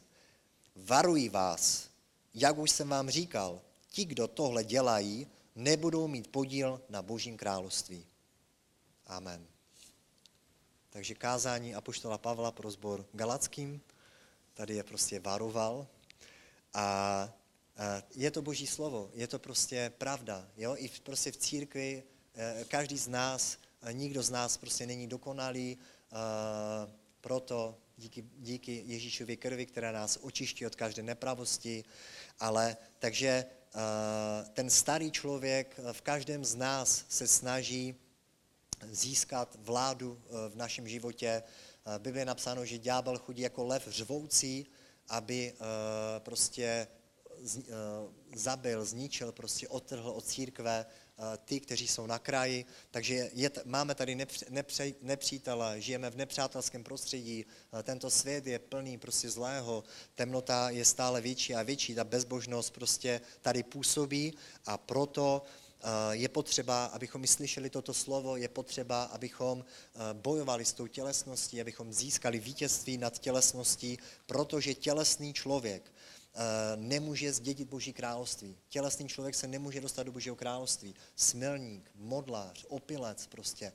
[0.75, 1.89] Varuji vás,
[2.33, 8.05] jak už jsem vám říkal, ti, kdo tohle dělají, nebudou mít podíl na Božím království.
[9.07, 9.47] Amen.
[10.89, 13.81] Takže kázání Apoštola Pavla pro zbor Galackým,
[14.53, 15.87] tady je prostě varoval.
[16.73, 17.29] A
[18.15, 20.47] je to boží slovo, je to prostě pravda.
[20.57, 20.75] Jo?
[20.77, 22.03] I prostě v církvi
[22.35, 23.57] e, každý z nás,
[23.91, 25.77] nikdo z nás prostě není dokonalý,
[27.21, 31.83] proto díky, díky Ježíšově krvi, která nás očiští od každé nepravosti,
[32.39, 33.45] ale takže
[34.53, 37.95] ten starý člověk v každém z nás se snaží
[38.91, 41.43] získat vládu eh, v našem životě.
[41.85, 44.65] Eh, Bible je napsáno, že ďábel chodí jako lev řvoucí,
[45.09, 46.87] aby eh, prostě
[48.35, 50.85] zabil, zničil, prostě odtrhl od církve
[51.45, 52.65] ty, kteří jsou na kraji.
[52.91, 54.15] Takže je, máme tady
[54.49, 57.45] nepři, nepřítele, žijeme v nepřátelském prostředí,
[57.83, 59.83] tento svět je plný prostě zlého,
[60.15, 64.33] temnota je stále větší a větší, ta bezbožnost prostě tady působí
[64.65, 65.43] a proto
[65.83, 71.61] Eh, je potřeba, abychom slyšeli toto slovo, je potřeba, abychom eh, bojovali s tou tělesností,
[71.61, 76.00] abychom získali vítězství nad tělesností, protože tělesný člověk eh,
[76.75, 78.57] nemůže zdědit Boží království.
[78.69, 80.95] Tělesný člověk se nemůže dostat do Božího království.
[81.15, 83.73] Smilník, modlář, opilec prostě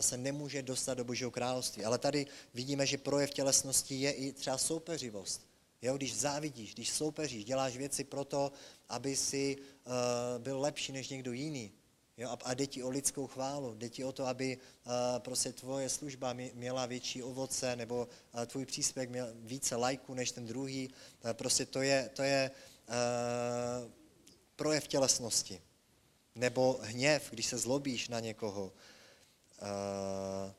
[0.00, 1.84] se nemůže dostat do Božího království.
[1.84, 5.48] Ale tady vidíme, že projev tělesnosti je i třeba soupeřivost.
[5.82, 8.52] Jo, když závidíš, když soupeříš, děláš věci proto,
[8.88, 9.92] aby si uh,
[10.38, 11.72] byl lepší než někdo jiný.
[12.18, 15.88] Jo, a, jde ti o lidskou chválu, jde ti o to, aby uh, prostě tvoje
[15.88, 20.88] služba měla větší ovoce, nebo uh, tvůj příspěvek měl více lajků než ten druhý.
[21.24, 22.50] Uh, prostě to je, to je
[22.88, 22.94] uh,
[24.56, 25.62] projev tělesnosti.
[26.34, 28.64] Nebo hněv, když se zlobíš na někoho.
[29.62, 30.52] Uh,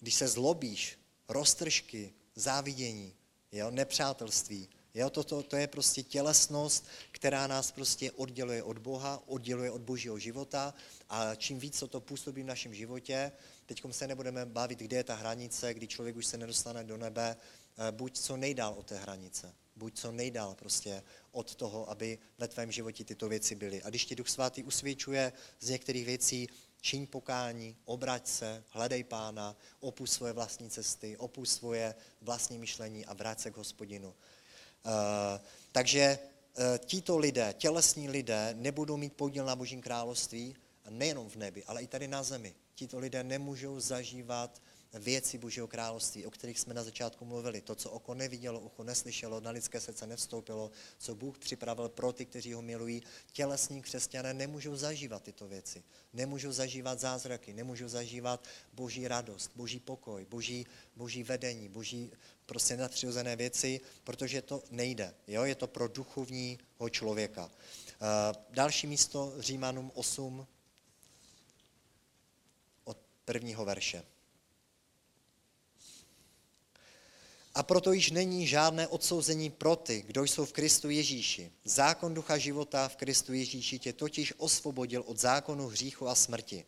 [0.00, 3.14] když se zlobíš, roztržky, závidění,
[3.52, 4.68] jo, nepřátelství.
[4.98, 9.80] Jo, to, to, to je prostě tělesnost, která nás prostě odděluje od Boha, odděluje od
[9.80, 10.74] božího života
[11.08, 13.32] a čím víc to působí v našem životě,
[13.68, 17.36] Teď se nebudeme bavit, kde je ta hranice, kdy člověk už se nedostane do nebe,
[17.36, 19.54] eh, buď co nejdál od té hranice.
[19.76, 23.82] Buď co nejdál prostě od toho, aby ve tvém životě tyto věci byly.
[23.82, 26.48] A když ti Duch Svatý usvědčuje z některých věcí,
[26.80, 33.14] čiň pokání, obrať se, hledej pána, opust svoje vlastní cesty, opust svoje vlastní myšlení a
[33.14, 34.14] vrát se k hospodinu.
[34.84, 34.92] Uh,
[35.72, 40.56] takže uh, tito lidé, tělesní lidé, nebudou mít podíl na Božím království,
[40.90, 42.54] nejenom v nebi, ale i tady na zemi.
[42.74, 44.62] Tito lidé nemůžou zažívat
[44.94, 47.60] věci Božího království, o kterých jsme na začátku mluvili.
[47.60, 52.26] To, co oko nevidělo, oko neslyšelo, na lidské srdce nevstoupilo, co Bůh připravil pro ty,
[52.26, 53.02] kteří ho milují.
[53.32, 55.84] Tělesní křesťané nemůžou zažívat tyto věci.
[56.12, 62.12] Nemůžou zažívat zázraky, nemůžou zažívat Boží radost, Boží pokoj, Boží, boží vedení, Boží
[62.48, 65.14] prostě nadpřirozené věci, protože to nejde.
[65.26, 65.44] Jo?
[65.44, 67.44] Je to pro duchovního člověka.
[67.44, 67.50] Uh,
[68.50, 70.46] další místo Římanům 8
[72.84, 74.02] od prvního verše.
[77.54, 81.52] A proto již není žádné odsouzení pro ty, kdo jsou v Kristu Ježíši.
[81.64, 86.64] Zákon ducha života v Kristu Ježíši tě totiž osvobodil od zákonu hříchu a smrti.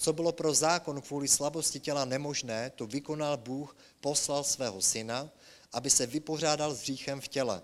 [0.00, 5.30] Co bylo pro zákon kvůli slabosti těla nemožné, to vykonal Bůh, poslal svého syna,
[5.72, 7.62] aby se vypořádal s hříchem v těle.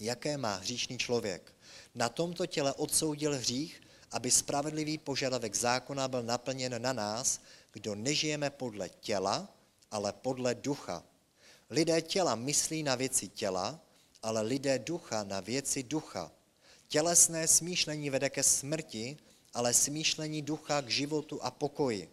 [0.00, 1.52] Jaké má hříšný člověk?
[1.94, 7.40] Na tomto těle odsoudil hřích, aby spravedlivý požadavek zákona byl naplněn na nás,
[7.72, 9.48] kdo nežijeme podle těla,
[9.90, 11.02] ale podle ducha.
[11.70, 13.80] Lidé těla myslí na věci těla,
[14.22, 16.32] ale lidé ducha na věci ducha.
[16.88, 19.16] Tělesné smýšlení vede ke smrti,
[19.54, 22.10] ale smýšlení ducha k životu a pokoji.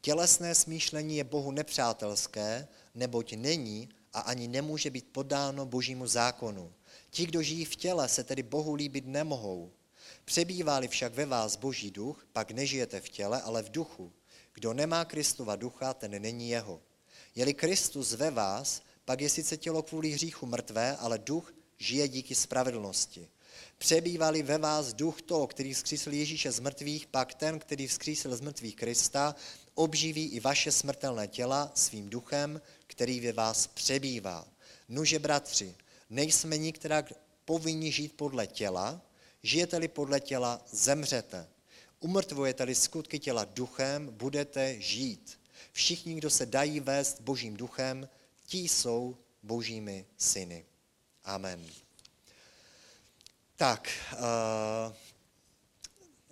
[0.00, 6.72] Tělesné smýšlení je Bohu nepřátelské, neboť není a ani nemůže být podáno božímu zákonu.
[7.10, 9.72] Ti, kdo žijí v těle, se tedy Bohu líbit nemohou.
[10.24, 14.12] Přebývá-li však ve vás boží duch, pak nežijete v těle, ale v duchu.
[14.52, 16.82] Kdo nemá Kristova ducha, ten není jeho.
[17.34, 22.34] Je-li Kristus ve vás, pak je sice tělo kvůli hříchu mrtvé, ale duch žije díky
[22.34, 23.28] spravedlnosti.
[23.78, 28.40] Přebývali ve vás duch toho, který vzkřísil Ježíše z mrtvých, pak ten, který vzkřísil z
[28.40, 29.34] mrtvých Krista,
[29.74, 34.46] obživí i vaše smrtelné těla svým duchem, který ve vás přebývá.
[34.88, 35.74] Nuže, bratři,
[36.10, 37.12] nejsme nikterak
[37.44, 39.02] povinni žít podle těla,
[39.42, 41.48] žijete-li podle těla, zemřete.
[42.00, 45.40] Umrtvujete-li skutky těla duchem, budete žít.
[45.72, 48.08] Všichni, kdo se dají vést božím duchem,
[48.46, 50.64] ti jsou božími syny.
[51.24, 51.66] Amen.
[53.60, 54.94] Tak, uh,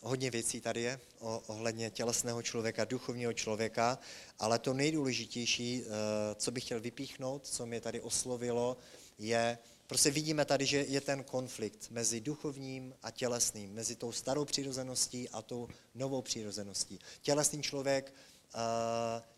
[0.00, 1.00] hodně věcí tady je
[1.46, 3.98] ohledně tělesného člověka, duchovního člověka,
[4.38, 5.88] ale to nejdůležitější, uh,
[6.34, 8.76] co bych chtěl vypíchnout, co mě tady oslovilo,
[9.18, 14.44] je, prostě vidíme tady, že je ten konflikt mezi duchovním a tělesným, mezi tou starou
[14.44, 16.98] přirozeností a tou novou přirozeností.
[17.22, 18.14] Tělesný člověk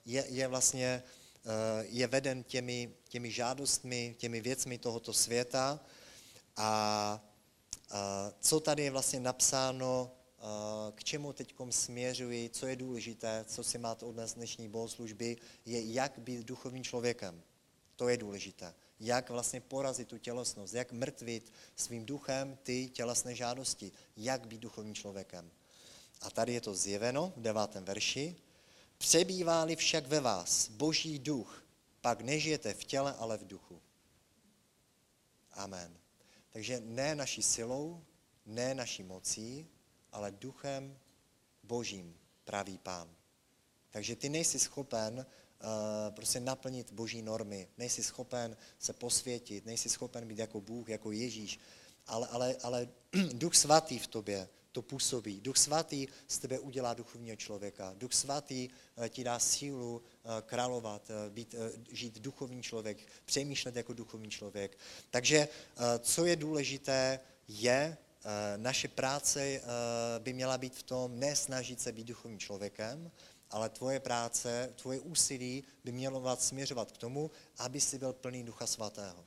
[0.06, 1.02] je, je vlastně
[1.80, 5.80] je veden těmi, těmi žádostmi, těmi věcmi tohoto světa
[6.56, 7.29] a
[8.40, 10.12] co tady je vlastně napsáno,
[10.94, 16.18] k čemu teď směřuji, co je důležité, co si máte odnést dnešní bohoslužby, je jak
[16.18, 17.42] být duchovním člověkem.
[17.96, 18.74] To je důležité.
[19.00, 24.94] Jak vlastně porazit tu tělesnost, jak mrtvit svým duchem ty tělesné žádosti, jak být duchovním
[24.94, 25.50] člověkem.
[26.20, 28.36] A tady je to zjeveno v devátém verši.
[28.98, 31.64] Přebývá-li však ve vás boží duch,
[32.00, 33.80] pak nežijete v těle, ale v duchu.
[35.52, 35.99] Amen.
[36.50, 38.04] Takže ne naší silou,
[38.46, 39.66] ne naší mocí,
[40.12, 40.98] ale duchem
[41.62, 43.16] božím, pravý pán.
[43.90, 50.28] Takže ty nejsi schopen uh, prostě naplnit boží normy, nejsi schopen se posvětit, nejsi schopen
[50.28, 51.58] být jako Bůh, jako Ježíš,
[52.06, 52.88] ale, ale, ale
[53.32, 55.40] duch svatý v tobě to působí.
[55.40, 57.94] Duch svatý z tebe udělá duchovního člověka.
[57.96, 61.54] Duch svatý eh, ti dá sílu eh, královat, eh, být,
[61.90, 64.78] žít duchovní člověk, přemýšlet jako duchovní člověk.
[65.10, 65.48] Takže
[65.98, 67.96] co je důležité, je,
[68.56, 69.60] naše práce
[70.18, 73.10] by měla být v tom, ne snažit se být duchovním člověkem,
[73.50, 78.66] ale tvoje práce, tvoje úsilí by mělo směřovat k tomu, aby si byl plný Ducha
[78.66, 79.24] Svatého.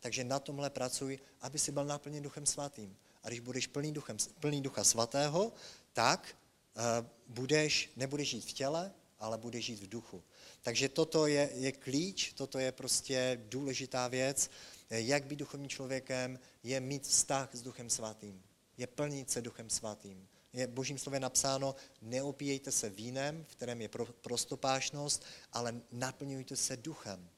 [0.00, 2.96] Takže na tomhle pracuj, aby si byl naplněn Duchem Svatým.
[3.28, 5.52] Když budeš plný, duchem, plný ducha svatého,
[5.92, 6.36] tak
[6.76, 6.82] uh,
[7.26, 10.22] budeš, nebudeš žít v těle, ale budeš žít v duchu.
[10.62, 14.50] Takže toto je, je klíč, toto je prostě důležitá věc.
[14.90, 18.42] Jak být duchovním člověkem, je mít vztah s duchem svatým.
[18.76, 20.28] Je plnit se duchem svatým.
[20.52, 23.90] Je božím slově napsáno, neopíjejte se vínem, v kterém je
[24.20, 27.28] prostopášnost, ale naplňujte se duchem.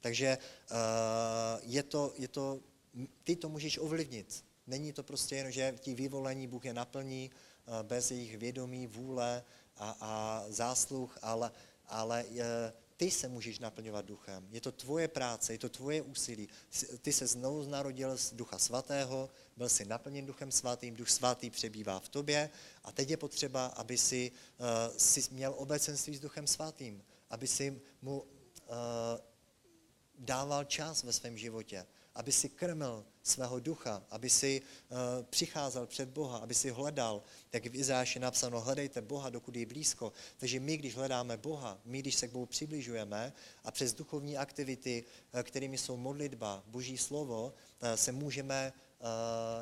[0.00, 0.76] Takže uh,
[1.62, 2.60] je to, je to,
[3.24, 4.44] ty to můžeš ovlivnit.
[4.66, 9.44] Není to prostě jen, že ti vyvolení Bůh je naplní eh, bez jejich vědomí, vůle,
[9.76, 11.52] a, a zásluh, ale,
[11.86, 12.24] ale
[12.96, 14.48] ty se můžeš naplňovat duchem.
[14.50, 16.48] Je to tvoje práce, je to tvoje úsilí.
[17.02, 22.00] Ty se znovu narodil z ducha svatého, byl jsi naplněn duchem svatým, duch svatý přebývá
[22.00, 22.50] v tobě
[22.84, 27.82] a teď je potřeba, aby si, uh, si měl obecenství s duchem svatým, aby si
[28.02, 28.26] mu uh,
[30.18, 34.98] dával čas ve svém životě, aby si krmil svého ducha, aby si uh,
[35.30, 37.22] přicházel před Boha, aby si hledal,
[37.52, 40.12] jak v Izáši napsáno, hledejte Boha, dokud je blízko.
[40.36, 43.32] Takže my, když hledáme Boha, my, když se k Bohu přibližujeme
[43.64, 45.04] a přes duchovní aktivity,
[45.34, 48.72] uh, kterými jsou modlitba, Boží slovo, uh, se můžeme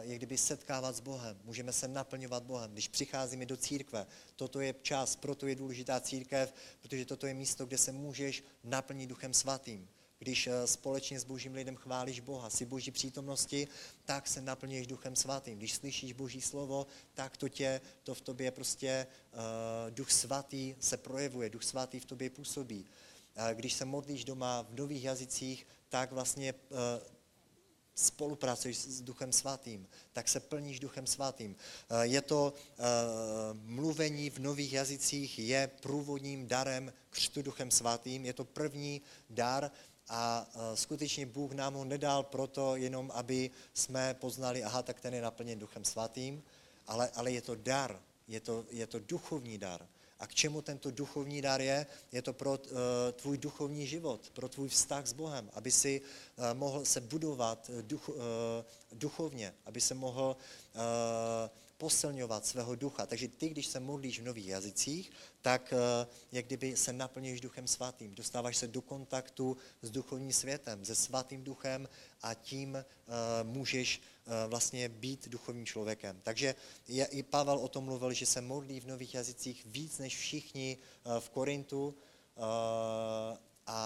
[0.00, 2.72] jak kdyby setkávat s Bohem, můžeme se naplňovat Bohem.
[2.72, 4.06] Když přicházíme do církve,
[4.36, 9.06] toto je čas, proto je důležitá církev, protože toto je místo, kde se můžeš naplnit
[9.06, 9.88] Duchem Svatým
[10.24, 13.68] když eh, společně s božím lidem chválíš Boha, si boží přítomnosti,
[14.04, 15.58] tak se naplňuješ duchem svatým.
[15.58, 20.96] Když slyšíš boží slovo, tak to tě, to v tobě prostě uh, duch svatý se
[20.96, 22.84] projevuje, duch svatý v tobě působí.
[22.84, 26.78] Uh, když se modlíš doma v nových jazycích, tak vlastně uh,
[27.94, 31.56] spolupracuješ s Duchem Svatým, tak se plníš Duchem Svatým.
[32.02, 32.52] Je to
[33.52, 39.70] mluvení v nových jazycích, je průvodním darem křtu Duchem Svatým, je to první dar,
[40.08, 45.14] a e, skutečně Bůh nám ho nedal proto jenom, aby jsme poznali, aha, tak ten
[45.14, 46.42] je naplněn Duchem Svatým,
[46.86, 49.86] ale, ale je to dar, je to, je to duchovní dar.
[50.18, 51.86] A k čemu tento duchovní dar je?
[52.12, 52.58] Je to pro uh,
[53.12, 58.10] tvůj duchovní život, pro tvůj vztah s Bohem, aby si uh, mohl se budovat duch,
[58.92, 60.36] duchovně, aby se mohl
[61.84, 63.06] posilňovat svého ducha.
[63.06, 65.12] Takže ty, když se modlíš v nových jazycích,
[65.42, 68.14] tak uh, jak kdyby se naplňuješ duchem svatým.
[68.14, 71.88] Dostáváš se do kontaktu s duchovním světem, se svatým duchem
[72.22, 72.84] a tím uh,
[73.44, 76.20] můžeš uh, vlastně být duchovním člověkem.
[76.22, 76.54] Takže
[76.88, 80.78] i Pavel o tom mluvil, že se modlí v nových jazycích víc než všichni
[81.20, 81.94] v Korintu,
[83.66, 83.80] a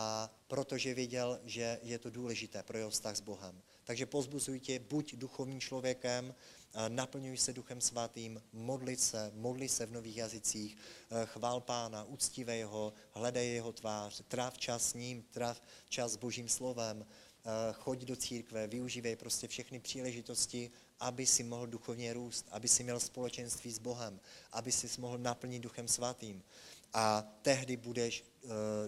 [0.46, 3.62] protože věděl, že je to důležité pro jeho vztah s Bohem.
[3.84, 6.34] Takže pozbuzuj tě, buď duchovním člověkem,
[6.88, 12.62] naplňuj se Duchem Svatým, modli se, modli se v nových jazycích, eh, chvál Pána, uctívej
[12.62, 17.98] ho, hledej jeho tvář, tráv čas s ním, tráv čas s Božím slovem, eh, choď
[18.04, 23.72] do církve, využívej prostě všechny příležitosti, aby si mohl duchovně růst, aby si měl společenství
[23.72, 24.20] s Bohem,
[24.52, 26.42] aby si mohl naplnit Duchem Svatým.
[26.94, 28.24] A tehdy budeš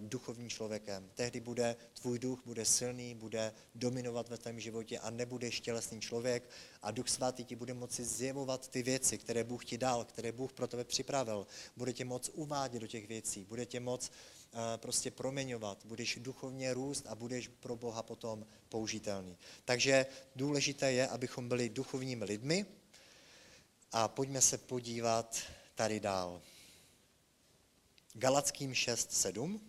[0.00, 1.10] duchovním člověkem.
[1.14, 6.48] Tehdy bude tvůj duch bude silný, bude dominovat ve tvém životě a nebudeš tělesný člověk
[6.82, 10.52] a duch svatý ti bude moci zjevovat ty věci, které Bůh ti dal, které Bůh
[10.52, 11.46] pro tebe připravil.
[11.76, 16.74] Bude tě moc uvádět do těch věcí, bude tě moc uh, prostě proměňovat, budeš duchovně
[16.74, 19.36] růst a budeš pro Boha potom použitelný.
[19.64, 22.66] Takže důležité je, abychom byli duchovními lidmi
[23.92, 25.38] a pojďme se podívat
[25.74, 26.42] tady dál.
[28.14, 29.60] Galackým 6, 7.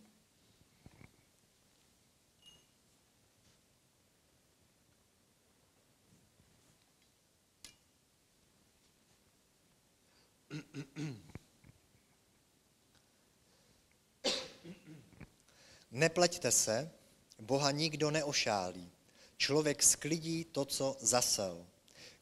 [15.91, 16.91] Nepleťte se,
[17.39, 18.91] Boha nikdo neošálí.
[19.37, 21.67] Člověk sklidí to, co zasel.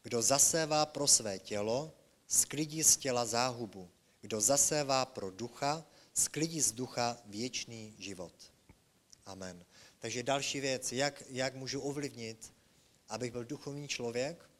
[0.02, 1.92] Kdo zasévá pro své tělo,
[2.26, 3.90] sklidí z těla záhubu.
[4.20, 5.84] Kdo zasévá pro ducha,
[6.14, 8.52] sklidí z ducha věčný život.
[9.26, 9.64] Amen.
[9.98, 12.52] Takže další věc, jak, jak můžu ovlivnit,
[13.08, 14.50] abych byl duchovní člověk,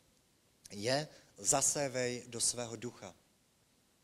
[0.71, 3.15] je zasévej do svého ducha.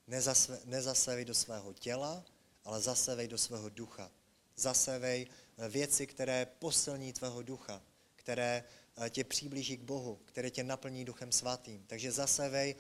[0.07, 2.25] Nezasve, nezasévej do svého těla,
[2.65, 4.11] ale zasévej do svého ducha.
[4.57, 5.27] Zasévej
[5.69, 7.83] věci, které posilní tvého ducha,
[8.17, 8.65] které
[8.97, 11.85] eh, tě přiblíží k Bohu, které tě naplní duchem svatým.
[11.87, 12.75] Takže zasévej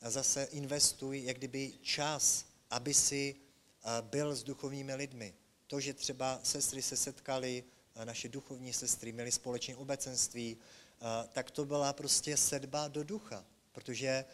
[0.00, 3.36] a zase investuj jak kdyby čas, aby si
[4.00, 5.34] byl s duchovními lidmi.
[5.66, 7.64] To, že třeba sestry se setkaly,
[8.04, 10.56] naše duchovní sestry měly společné obecenství,
[11.32, 14.24] tak to byla prostě sedba do ducha, protože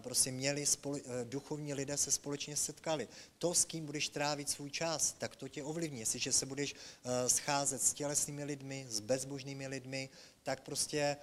[0.00, 3.08] prostě měli spoli, duchovní lidé se společně setkali.
[3.38, 6.00] To, s kým budeš trávit svůj čas, tak to tě ovlivní.
[6.00, 6.74] Jestliže se budeš
[7.26, 10.08] scházet s tělesnými lidmi, s bezbožnými lidmi,
[10.42, 11.16] tak prostě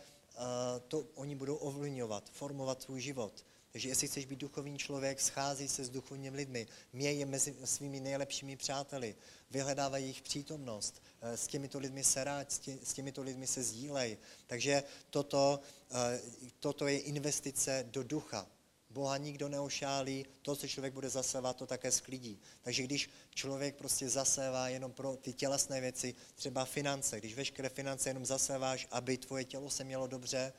[0.88, 3.46] to oni budou ovlivňovat, formovat svůj život.
[3.78, 8.00] Takže jestli chceš být duchovní člověk, schází se s duchovními lidmi, měj je mezi svými
[8.00, 9.16] nejlepšími přáteli,
[9.52, 12.52] vyhledávej jejich přítomnost, eh, s těmito lidmi se rád,
[12.84, 14.18] s těmito lidmi se sdílej.
[14.48, 15.60] Takže toto,
[15.92, 16.22] eh,
[16.60, 18.48] toto je investice do ducha.
[18.90, 22.40] Boha nikdo neošálí, to, co člověk bude zasévat, to také sklidí.
[22.62, 28.10] Takže když člověk prostě zasévá jenom pro ty tělesné věci, třeba finance, když veškeré finance
[28.10, 30.54] jenom zaséváš, aby tvoje tělo se mělo dobře,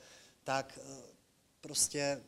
[0.44, 1.02] tak eh,
[1.60, 2.22] prostě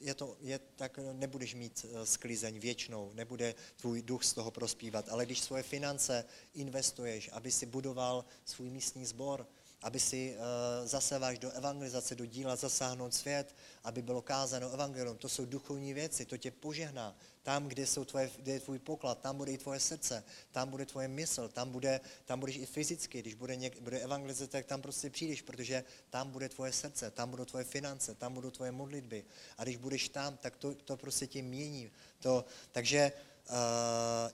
[0.00, 5.08] je to, je, tak nebudeš mít eh, sklizeň věčnou, nebude tvůj duch z toho prospívat.
[5.08, 6.24] Ale když svoje finance
[6.54, 9.46] investuješ, aby si budoval svůj místní sbor,
[9.82, 15.16] aby si uh, zaseváš do evangelizace, do díla zasáhnout svět, aby bylo kázáno evangelium.
[15.16, 17.16] To jsou duchovní věci, to tě požehná.
[17.42, 20.86] Tam, kde, jsou tvoje, kde je tvůj poklad, tam bude i tvoje srdce, tam bude
[20.86, 23.20] tvoje mysl, tam, bude, tam budeš i fyzicky.
[23.20, 27.30] Když bude, něk, bude evangelizace, tak tam prostě přijdeš, protože tam bude tvoje srdce, tam
[27.30, 29.24] budou tvoje finance, tam budou tvoje modlitby.
[29.58, 31.90] A když budeš tam, tak to, to prostě tě mění.
[32.18, 33.12] To, takže
[33.48, 33.56] uh,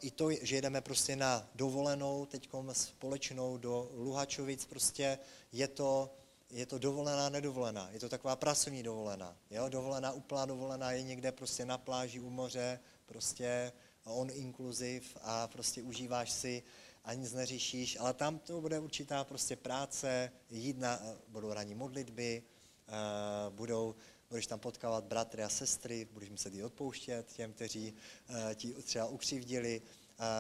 [0.01, 5.19] i to, že jedeme prostě na dovolenou, teď společnou do Luhačovic, prostě
[5.53, 6.15] je to,
[6.51, 7.91] je to dovolená, nedovolená.
[7.91, 9.37] Je to taková pracovní dovolená.
[9.51, 9.69] Jo?
[9.69, 13.73] Dovolená, úplná dovolená je někde prostě na pláži u moře, prostě
[14.05, 16.63] on inkluziv a prostě užíváš si
[17.05, 22.43] a nic neřešíš, ale tam to bude určitá prostě práce, jít na, budou ranní modlitby,
[22.43, 22.93] eh,
[23.51, 23.95] budou,
[24.31, 27.95] budeš tam potkávat bratry a sestry, budeš muset jít odpouštět těm, kteří
[28.29, 29.83] eh, ti třeba ukřivdili,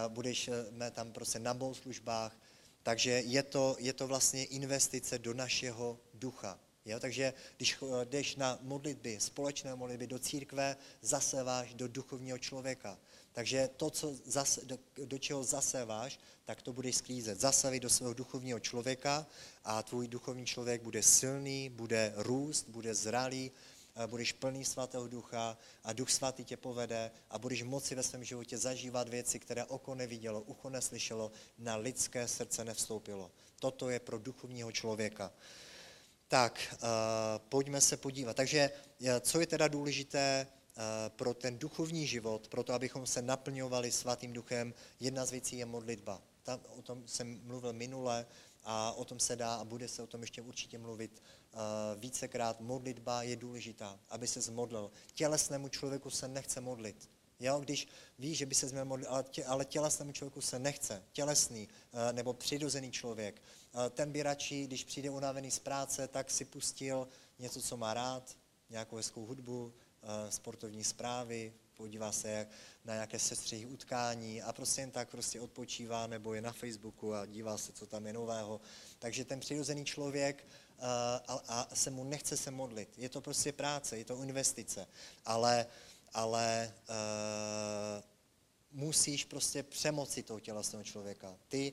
[0.09, 2.39] budeš eh, tam prostě na bohoslužbách,
[2.83, 6.59] takže je to, je to vlastně investice do našeho ducha.
[6.87, 7.01] Jo?
[7.01, 12.99] Takže když jdeš na modlitby, společné modlitby do církve, zaseváš do duchovního člověka.
[13.33, 17.41] Takže to, co zase, do, do čeho zaseváš, tak to budeš sklízet.
[17.41, 19.27] Zasavit do svého duchovního člověka
[19.65, 23.51] a tvůj duchovní člověk bude silný, bude růst, bude zralý,
[24.07, 28.59] budeš plný svatého ducha a duch svatý tě povede a budeš moci ve svém životě
[28.59, 33.31] zažívat věci, které oko nevidělo, ucho neslyšelo, na lidské srdce nevstoupilo.
[33.61, 35.33] Toto je pro duchovního člověka.
[36.29, 36.89] Tak, uh,
[37.49, 38.37] pojďme se podívat.
[38.37, 38.71] Takže
[39.21, 44.33] co je teda důležité uh, pro ten duchovní život, pro to, abychom se naplňovali svatým
[44.33, 46.23] duchem, jedna z věcí je modlitba.
[46.43, 48.27] Tam, o tom jsem mluvil minule
[48.65, 51.23] a o tom se dá a bude se o tom ještě určitě mluvit
[51.97, 52.61] vícekrát.
[52.61, 54.91] Modlitba je důležitá, aby se zmodlil.
[55.15, 57.11] Tělesnému člověku se nechce modlit.
[57.41, 61.03] Jo, když víš, že by se měl modlit, ale, tě, ale tělesnému člověku se nechce.
[61.13, 61.69] Tělesný
[62.13, 63.43] nebo přirozený člověk
[63.91, 67.09] ten by radši, když přijde unavený z práce, tak si pustil
[67.39, 68.37] něco, co má rád,
[68.71, 69.75] nějakou hezkou hudbu,
[70.29, 72.47] sportovní zprávy, podívá se
[72.85, 77.27] na nějaké sestřihy utkání a prostě jen tak prostě odpočívá nebo je na Facebooku a
[77.27, 78.61] dívá se, co tam je nového.
[78.99, 80.47] Takže ten přirozený člověk
[80.79, 82.89] a, a se mu nechce se modlit.
[82.97, 84.87] Je to prostě práce, je to investice,
[85.25, 85.67] ale,
[86.13, 86.75] ale
[88.73, 91.37] musíš prostě přemoci toho tělesného člověka.
[91.49, 91.73] Ty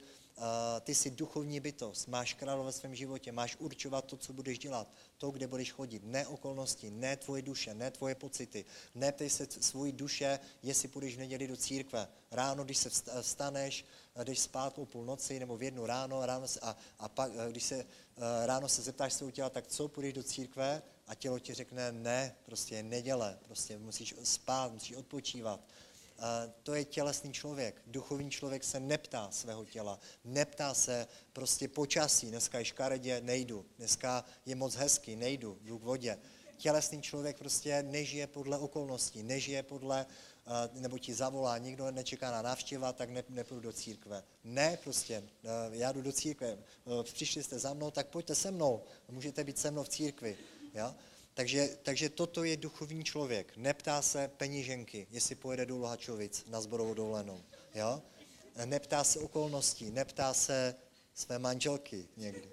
[0.81, 4.87] ty jsi duchovní bytost, máš králo ve svém životě, máš určovat to, co budeš dělat,
[5.17, 8.65] to, kde budeš chodit, ne okolnosti, ne tvoje duše, ne tvoje pocity.
[8.95, 12.07] Neptej se svůj duše, jestli půjdeš v neděli do církve.
[12.31, 12.89] Ráno, když se
[13.21, 13.85] vstaneš,
[14.23, 17.85] jdeš spát o půlnoci nebo v jednu ráno, ráno se, a, a pak, když se
[18.45, 20.81] ráno se zeptáš svého těla, tak co, půjdeš do církve?
[21.07, 25.59] A tělo ti řekne, ne, prostě je neděle, prostě musíš spát, musíš odpočívat
[26.63, 27.81] to je tělesný člověk.
[27.87, 32.29] Duchovní člověk se neptá svého těla, neptá se prostě počasí.
[32.29, 33.65] Dneska je škaredě, nejdu.
[33.77, 36.19] Dneska je moc hezký, nejdu, jdu k vodě.
[36.57, 40.05] Tělesný člověk prostě nežije podle okolností, nežije podle,
[40.73, 44.23] nebo ti zavolá, nikdo nečeká na návštěva, tak ne, nepůjdu do církve.
[44.43, 45.23] Ne, prostě,
[45.71, 46.57] já jdu do církve,
[47.03, 50.37] přišli jste za mnou, tak pojďte se mnou, můžete být se mnou v církvi.
[50.73, 50.95] Ja?
[51.33, 53.57] Takže, takže toto je duchovní člověk.
[53.57, 57.43] Neptá se peníženky, jestli pojede do Luhačovic na zborovou dovolenou.
[57.75, 58.01] Jo?
[58.65, 60.75] Neptá se okolností, neptá se
[61.13, 62.49] své manželky někdy.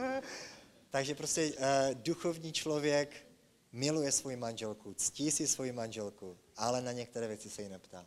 [0.90, 1.58] Takže prostě uh,
[1.94, 3.26] duchovní člověk
[3.72, 8.06] miluje svoji manželku, ctí si svoji manželku, ale na některé věci se jí neptá.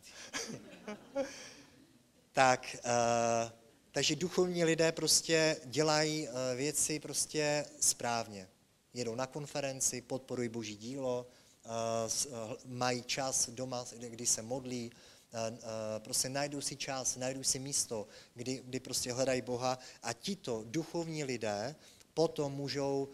[2.32, 3.50] tak, uh,
[3.92, 8.48] takže duchovní lidé prostě dělají uh, věci prostě správně
[8.94, 11.26] jedou na konferenci, podporují boží dílo,
[11.64, 14.90] eh, eh, mají čas doma, kdy se modlí,
[15.32, 15.58] eh,
[15.98, 21.24] prostě najdou si čas, najdou si místo, kdy, kdy prostě hledají Boha a tito duchovní
[21.24, 21.76] lidé
[22.14, 23.08] potom můžou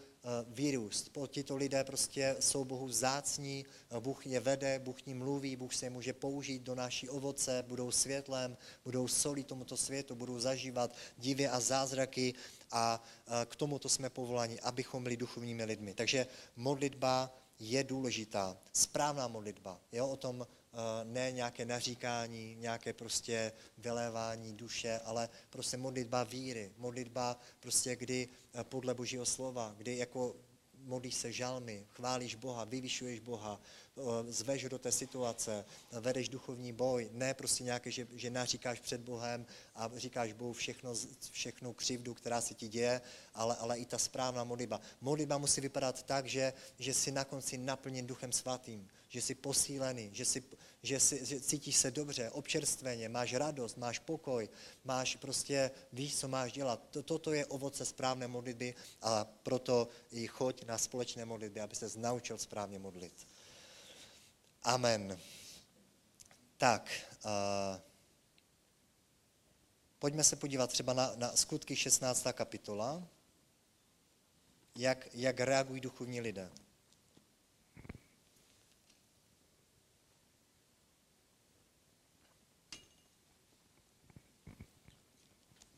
[0.47, 1.11] vyrůst.
[1.27, 3.65] Tito lidé prostě jsou Bohu zácní,
[3.99, 7.91] Bůh je vede, Bůh ním mluví, Bůh se je může použít do naší ovoce, budou
[7.91, 12.33] světlem, budou solí tomuto světu, budou zažívat divy a zázraky
[12.71, 13.03] a
[13.45, 15.93] k tomuto jsme povoláni, abychom byli duchovními lidmi.
[15.93, 19.79] Takže modlitba je důležitá, správná modlitba.
[19.91, 20.47] Jo, o tom
[21.03, 28.29] ne nějaké naříkání, nějaké prostě vylévání duše, ale prostě modlitba víry, modlitba prostě kdy
[28.63, 30.35] podle Božího slova, kdy jako
[30.83, 33.61] modlíš se žalmy, chválíš Boha, vyvyšuješ Boha,
[34.29, 39.45] zveš do té situace, vedeš duchovní boj, ne prostě nějaké, že, že naříkáš před Bohem
[39.75, 40.93] a říkáš Bohu všechno,
[41.31, 43.01] všechno křivdu, která se ti děje,
[43.33, 44.81] ale, ale i ta správná modlitba.
[45.01, 50.09] Modlitba musí vypadat tak, že, že jsi na konci naplněn duchem svatým, že jsi posílený,
[50.13, 50.43] že, jsi,
[50.83, 54.49] že, jsi, že cítíš se dobře, občerstveně, máš radost, máš pokoj,
[54.83, 56.97] máš prostě, víš, co máš dělat.
[57.05, 62.37] Toto je ovoce správné modlitby a proto i choď na společné modlitby, aby se naučil
[62.37, 63.27] správně modlit.
[64.67, 65.19] Amen.
[66.57, 66.91] Tak,
[67.25, 67.81] uh,
[69.99, 72.27] pojďme se podívat třeba na, na skutky 16.
[72.33, 73.03] kapitola,
[74.75, 76.51] jak, jak reagují duchovní lidé.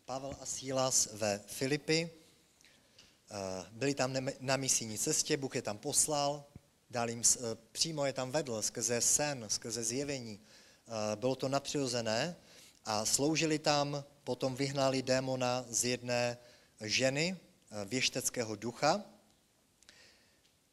[0.05, 2.09] Pavel a Sílas ve Filipi.
[3.31, 6.48] Eh, byli tam na misijní cestě, Bůh je tam poslal,
[6.89, 7.39] dal jim, eh,
[7.71, 10.39] přímo je tam vedl skrze sen, skrze zjevení.
[10.39, 12.35] Eh, bylo to napřirozené
[12.85, 16.37] a sloužili tam, potom vyhnali démona z jedné
[16.81, 17.37] ženy,
[17.85, 19.03] věšteckého ducha.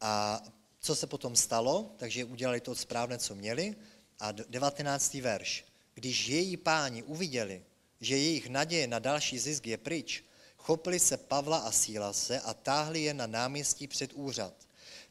[0.01, 0.43] A
[0.81, 1.95] co se potom stalo?
[1.97, 3.77] Takže udělali to správné, co měli.
[4.19, 5.21] A 19.
[5.21, 5.65] verš.
[5.95, 7.65] Když její páni uviděli,
[8.01, 10.25] že jejich naděje na další zisk je pryč,
[10.57, 14.66] chopili se Pavla a Sílase a táhli je na náměstí před úřad.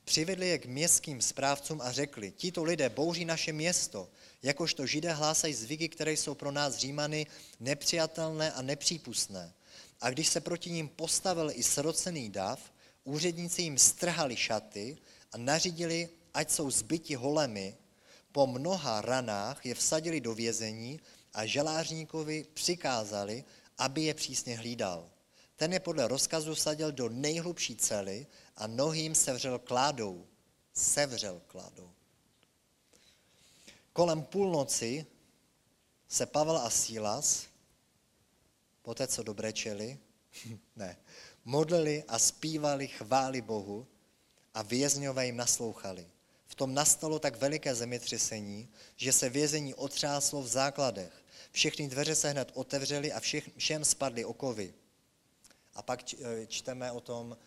[0.06, 4.10] Přivedli je k městským správcům a řekli, tito lidé bouří naše město,
[4.44, 7.28] jakožto židé hlásají zvyky, které jsou pro nás římany
[7.60, 9.54] nepřijatelné a nepřípustné.
[10.02, 12.72] A když se proti ním postavil i srocený dav,
[13.04, 14.98] úředníci jim strhali šaty
[15.32, 17.76] a nařídili, ať jsou zbyti holemi.
[18.32, 21.00] Po mnoha ranách je vsadili do vězení
[21.34, 23.44] a želářníkovi přikázali,
[23.78, 25.10] aby je přísně hlídal.
[25.56, 28.28] Ten je podle rozkazu sadil do nejhlubší cely
[28.58, 30.28] a nohým sevřel kládou.
[30.74, 31.92] Sevřel kládou.
[33.94, 35.06] Kolem půlnoci
[36.08, 37.46] se Pavel a Sílas,
[38.82, 40.00] poté co dobrečeli,
[40.76, 40.98] ne,
[41.46, 43.88] modlili a zpívali chváli Bohu
[44.54, 46.08] a vězňové jim naslouchali.
[46.48, 51.26] V tom nastalo tak veliké zemětřesení, že se vězení otřáslo v základech
[51.56, 53.20] všechny dveře se hned otevřely a
[53.58, 54.74] všem spadly okovy.
[55.74, 57.38] A pak eh, čteme o tom,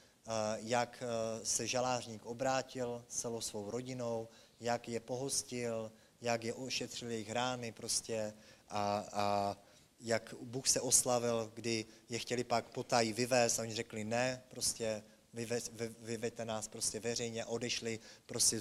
[0.57, 4.29] jak eh, se žalářník obrátil celou svou rodinou,
[4.61, 8.35] jak je pohostil, jak je ošetřil jejich rány prostě
[8.69, 9.57] a, a
[10.01, 15.03] jak Bůh se oslavil, kdy je chtěli pak potají vyvést a oni řekli ne, prostě
[15.35, 18.61] vyve, vy, vyveďte nás prostě veřejně, odešli prostě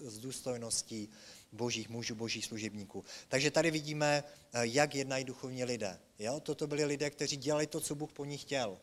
[0.00, 1.10] s důstojností
[1.52, 3.04] božích mužů, božích služebníků.
[3.28, 5.98] Takže tady vidíme, eh, jak jednají duchovní lidé.
[6.18, 6.40] Jo?
[6.40, 8.78] Toto byli lidé, kteří dělali to, co Bůh po nich chtěl.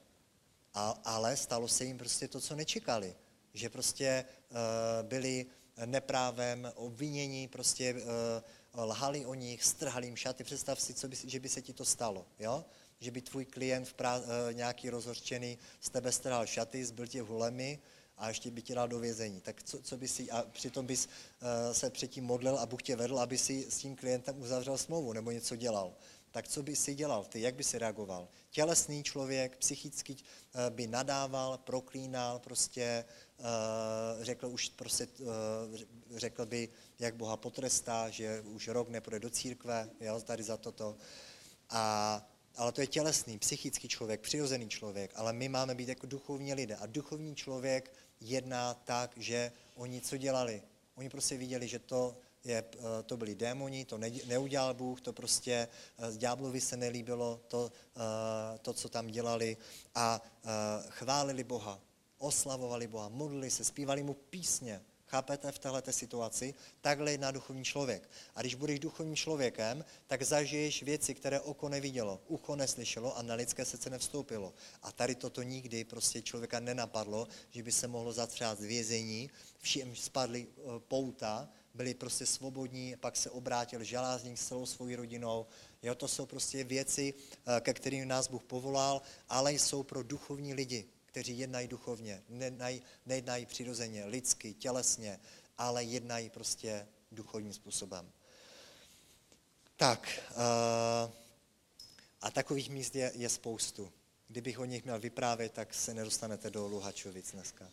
[0.75, 3.15] A, ale stalo se jim prostě to, co nečekali.
[3.53, 4.57] Že prostě uh,
[5.07, 5.45] byli
[5.85, 10.43] neprávem obvinění, prostě uh, lhali o nich, strhali jim šaty.
[10.43, 12.25] Představ si, co by, že by se ti to stalo.
[12.39, 12.65] Jo?
[12.99, 17.21] Že by tvůj klient v prá, uh, nějaký rozhorčený z tebe strhal šaty, zbyl tě
[17.21, 17.79] hulemi,
[18.17, 19.41] a ještě by tě dal do vězení.
[19.41, 22.95] Tak co, co by si, a přitom bys uh, se předtím modlil a Bůh tě
[22.95, 25.93] vedl, aby si s tím klientem uzavřel smlouvu nebo něco dělal.
[26.35, 28.27] Tak co by si dělal ty, jak by si reagoval?
[28.49, 30.19] Tělesný člověk, psychicky uh,
[30.69, 33.05] by nadával, proklínal, prostě
[33.37, 35.27] uh, řekl už prostě, uh,
[36.15, 36.69] řekl by,
[36.99, 40.97] jak Boha potrestá, že už rok nepůjde do církve, jo, tady za toto.
[41.69, 46.53] A ale to je tělesný, psychický člověk, přirozený člověk, ale my máme být jako duchovní
[46.53, 46.75] lidé.
[46.75, 50.63] A duchovní člověk jedná tak, že oni co dělali?
[50.95, 55.13] Oni prostě viděli, že to, je, eh, to byli démoni, to ne, neudělal Bůh, to
[55.13, 55.67] prostě
[55.97, 59.57] z eh, ďáblovi se nelíbilo, to, eh, to, co tam dělali
[59.95, 60.21] a
[60.89, 61.79] chválili Boha,
[62.17, 66.53] oslavovali Boha, modlili se, zpívali mu písně, Chápete v této situaci?
[66.81, 68.09] Takhle jedná duchovní člověk.
[68.35, 73.35] A když budeš duchovním člověkem, tak zažiješ věci, které oko nevidělo, ucho neslyšelo a na
[73.35, 74.53] lidské srdce nevstoupilo.
[74.81, 79.29] A tady toto nikdy prostě člověka nenapadlo, že by se mohlo zatřát vězení,
[79.59, 80.47] všem spadly
[80.87, 85.45] pouta, byli prostě svobodní, pak se obrátil žalázník s celou svou rodinou.
[85.83, 90.53] Jo, to jsou prostě věci, eh, ke kterým nás Bůh povolal, ale jsou pro duchovní
[90.53, 95.19] lidi kteří jednají duchovně, nejednají, nejednají přirozeně, lidsky, tělesně,
[95.57, 98.11] ale jednají prostě duchovním způsobem.
[99.77, 101.13] Tak, uh,
[102.21, 103.93] a takových míst je, je spoustu.
[104.27, 107.71] Kdybych o nich měl vyprávět, tak se nedostanete do Luhačovic dneska.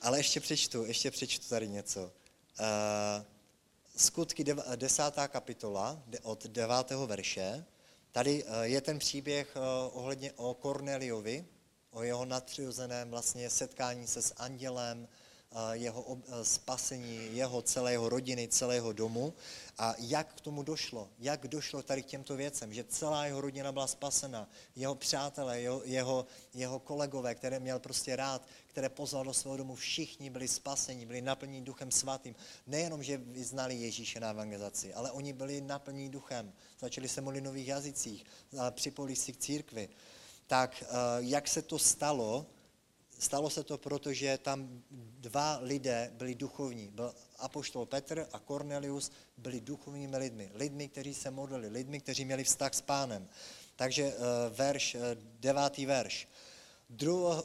[0.00, 2.12] Ale ještě přečtu, ještě přečtu tady něco.
[2.58, 3.24] Uh,
[3.96, 4.44] skutky
[4.76, 7.64] desátá kapitola od devátého verše.
[8.12, 9.62] Tady uh, je ten příběh uh,
[9.98, 11.46] ohledně o Korneliovi,
[11.90, 15.08] o jeho nadpřirozeném vlastně setkání se s andělem,
[15.72, 19.34] jeho eh, spasení, jeho celého rodiny, celého domu.
[19.78, 21.08] A jak k tomu došlo?
[21.18, 22.72] Jak došlo tady k těmto věcem?
[22.72, 28.16] Že celá jeho rodina byla spasena, jeho přátelé, jeho, jeho, jeho kolegové, které měl prostě
[28.16, 32.34] rád, které pozval do svého domu, všichni byli spaseni, byli naplněni duchem svatým.
[32.66, 36.52] Nejenom, že vyznali Ježíše na evangelizaci, ale oni byli naplněni duchem.
[36.78, 38.24] Začali se modlit nových jazycích,
[38.70, 39.88] připojili si k církvi.
[40.46, 40.84] Tak
[41.18, 42.46] jak se to stalo?
[43.18, 44.82] Stalo se to proto, že tam
[45.20, 46.88] dva lidé byli duchovní.
[46.88, 50.50] Byl apoštol Petr a Cornelius byli duchovními lidmi.
[50.54, 53.28] Lidmi, kteří se modlili, lidmi, kteří měli vztah s pánem.
[53.76, 54.14] Takže
[54.50, 54.96] verš,
[55.40, 56.28] devátý verš.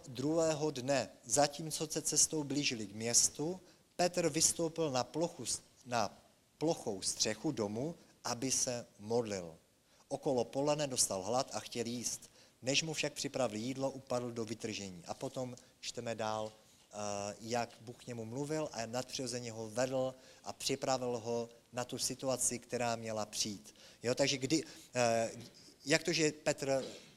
[0.07, 3.61] Druhého dne, zatímco se cestou blížili k městu,
[3.95, 5.43] Petr vystoupil na, plochu,
[5.85, 6.17] na
[6.57, 9.55] plochou střechu domu, aby se modlil.
[10.07, 12.31] Okolo polene dostal hlad a chtěl jíst.
[12.61, 15.03] Než mu však připravil jídlo, upadl do vytržení.
[15.07, 16.51] A potom čteme dál,
[17.41, 22.59] jak Bůh k němu mluvil a nadpřirozeně ho vedl a připravil ho na tu situaci,
[22.59, 23.75] která měla přijít.
[24.03, 24.63] Jo, takže kdy,
[25.85, 27.14] jak to, že Petr Eh,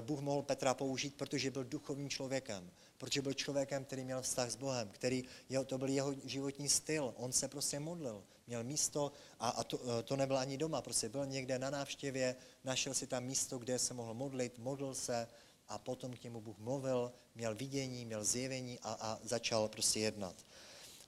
[0.00, 4.56] Bůh mohl Petra použít, protože byl duchovním člověkem, protože byl člověkem, který měl vztah s
[4.56, 5.24] Bohem, který,
[5.66, 10.02] to byl jeho životní styl, on se prostě modlil, měl místo a, a to, eh,
[10.02, 13.94] to nebyl ani doma, prostě byl někde na návštěvě, našel si tam místo, kde se
[13.94, 15.28] mohl modlit, modlil se
[15.68, 20.34] a potom k němu Bůh mluvil, měl vidění, měl zjevení a, a začal prostě jednat.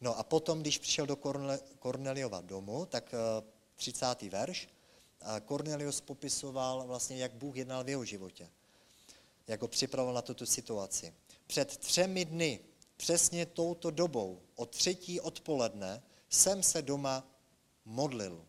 [0.01, 1.17] No a potom, když přišel do
[1.79, 3.15] Korneliova domu, tak
[3.75, 4.23] 30.
[4.23, 4.69] Eh, verš,
[5.49, 8.49] Cornelius popisoval vlastně, jak Bůh jednal v jeho životě
[9.49, 11.15] jak ho připravil na tuto situaci.
[11.47, 12.61] Před třemi dny,
[12.97, 17.25] přesně touto dobou, o třetí odpoledne, jsem se doma
[17.85, 18.47] modlil.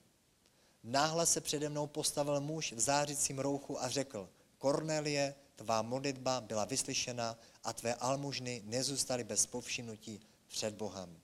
[0.84, 6.66] Náhle se přede mnou postavil muž v zářicím rouchu a řekl, Kornelie, tvá modlitba byla
[6.66, 11.20] vyslyšena a tvé almužny nezůstaly bez povšimnutí před Bohem.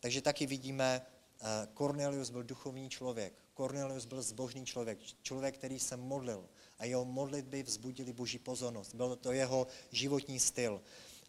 [0.00, 1.06] Takže taky vidíme,
[1.74, 3.34] Cornelius byl duchovní člověk.
[3.56, 6.48] Cornelius byl zbožný člověk, člověk, který se modlil
[6.82, 8.94] a jeho modlitby vzbudili boží pozornost.
[8.94, 10.82] Byl to jeho životní styl.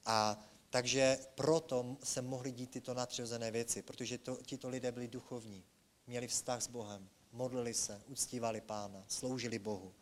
[0.06, 5.64] A takže proto se mohly dít tyto nadřazené věci, protože to, tito lidé byli duchovní,
[6.08, 9.94] měli vztah s Bohem, modlili se, uctívali Pána, sloužili Bohu.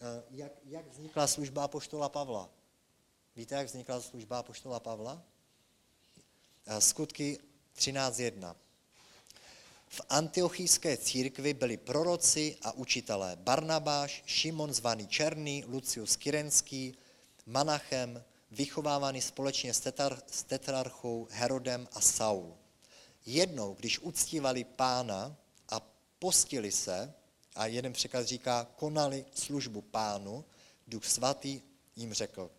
[0.00, 2.50] Eh, jak, jak vznikla služba poštola Pavla?
[3.36, 5.22] Víte, jak vznikla služba poštola Pavla?
[6.66, 7.38] Eh, skutky
[7.74, 8.56] 13.1.
[9.88, 16.94] V antiochijské církvi byli proroci a učitelé Barnabáš, Šimon zvaný Černý, Lucius Kyrenský,
[17.46, 22.56] Manachem, vychovávaný společně s, tetar, s tetrarchou Herodem a Saul.
[23.26, 25.36] Jednou, když uctívali pána
[25.68, 25.80] a
[26.18, 27.14] postili se,
[27.54, 30.44] a jeden překlad říká, konali službu pánu,
[30.86, 31.60] duch svatý
[31.96, 32.50] jim řekl,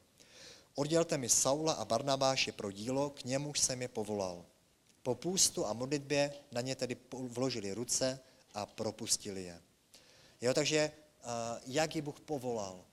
[0.75, 4.45] oddělte mi Saula a Barnabáše pro dílo, k němuž jsem je povolal.
[5.07, 8.19] Po půstu a modlitbě na ně tedy vložili ruce
[8.53, 9.61] a propustili je.
[10.41, 10.91] Jo, takže
[11.65, 12.85] jak je Bůh povolal?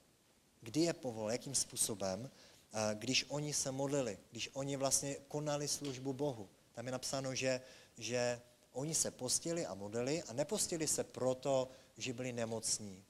[0.61, 1.31] Kdy je povolal?
[1.31, 2.31] Jakým způsobem?
[2.95, 6.49] Když oni se modlili, když oni vlastně konali službu Bohu.
[6.73, 7.61] Tam je napsáno, že,
[7.99, 8.41] že
[8.73, 13.05] oni se postili a modlili a nepostili se proto, že byli nemocní,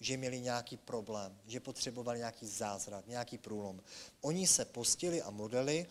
[0.00, 3.82] že měli nějaký problém, že potřebovali nějaký zázrak, nějaký průlom.
[4.20, 5.86] Oni se postili a modlili,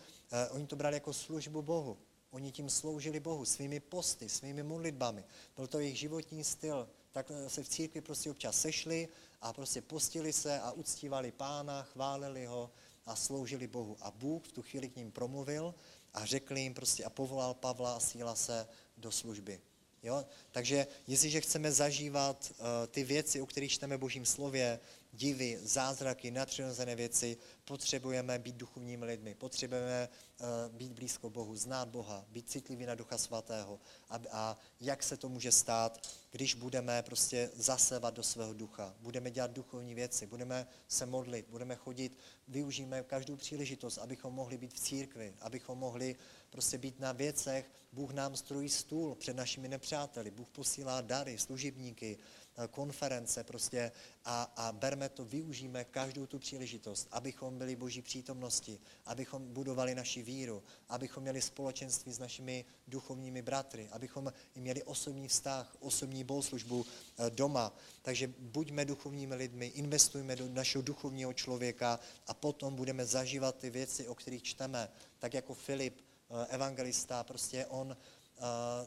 [0.50, 1.98] oni to brali jako službu Bohu.
[2.30, 5.24] Oni tím sloužili Bohu svými posty, svými modlitbami.
[5.56, 6.88] Byl to jejich životní styl.
[7.12, 9.08] Tak se v církvi prostě občas sešli
[9.40, 12.70] a prostě postili se a uctívali pána, chválili ho
[13.06, 13.96] a sloužili Bohu.
[14.00, 15.74] A Bůh v tu chvíli k ním promluvil
[16.14, 19.60] a řekl jim prostě a povolal Pavla a síla se do služby.
[20.02, 20.24] Jo?
[20.50, 24.80] Takže jestliže chceme zažívat uh, ty věci, o kterých čteme Božím slově,
[25.12, 30.08] divy, zázraky, nadpřirozené věci, potřebujeme být duchovními lidmi, potřebujeme
[30.40, 30.46] uh,
[30.76, 33.80] být blízko Bohu, znát Boha, být citlivý na Ducha Svatého.
[34.08, 39.30] A, a jak se to může stát, když budeme prostě zasevat do svého ducha, budeme
[39.30, 44.80] dělat duchovní věci, budeme se modlit, budeme chodit, využijeme každou příležitost, abychom mohli být v
[44.80, 46.16] církvi, abychom mohli
[46.50, 52.18] prostě být na věcech, Bůh nám strojí stůl před našimi nepřáteli, Bůh posílá dary, služebníky,
[52.18, 52.39] Eh,
[52.70, 53.92] konference prostě
[54.24, 60.22] a, a berme to, využijeme každou tu příležitost, abychom byli boží přítomnosti, abychom budovali naši
[60.22, 67.30] víru, abychom měli společenství s našimi duchovními bratry, abychom měli osobní vztah, osobní bohoslužbu eh,
[67.30, 67.72] doma.
[68.02, 74.08] Takže buďme duchovními lidmi, investujme do našeho duchovního člověka a potom budeme zažívat ty věci,
[74.08, 74.88] o kterých čteme.
[75.18, 77.96] Tak jako Filip, eh, evangelista, prostě on,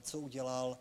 [0.01, 0.77] co udělal,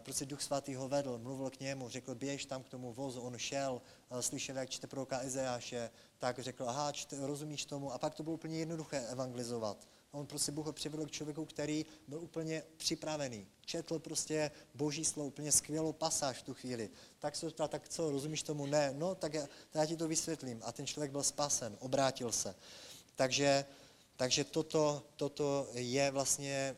[0.00, 3.38] prostě Duch Svatý ho vedl, mluvil k němu, řekl, běž tam k tomu vozu, on
[3.38, 3.82] šel,
[4.20, 7.92] slyšel, jak čte proroka Ezeáše, tak řekl, aha, čte, rozumíš tomu?
[7.92, 9.88] A pak to bylo úplně jednoduché evangelizovat.
[10.12, 13.46] On prostě Bůh ho přivedl k člověku, který byl úplně připravený.
[13.64, 16.90] Četl prostě boží slovo, úplně skvělou pasáž v tu chvíli.
[17.18, 18.66] Tak se ptal, tak co, rozumíš tomu?
[18.66, 20.62] Ne, no, tak já, já ti to vysvětlím.
[20.64, 22.54] A ten člověk byl spasen, obrátil se.
[23.14, 23.64] Takže,
[24.16, 26.76] takže toto, toto je vlastně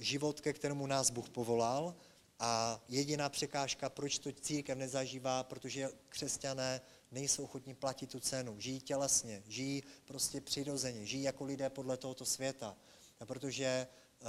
[0.00, 1.94] život, ke kterému nás Bůh povolal
[2.38, 6.80] a jediná překážka, proč to církev nezažívá, protože křesťané
[7.10, 8.60] nejsou ochotní platit tu cenu.
[8.60, 12.76] Žijí tělesně, žijí prostě přirozeně, žijí jako lidé podle tohoto světa.
[13.20, 13.86] A protože
[14.20, 14.26] uh,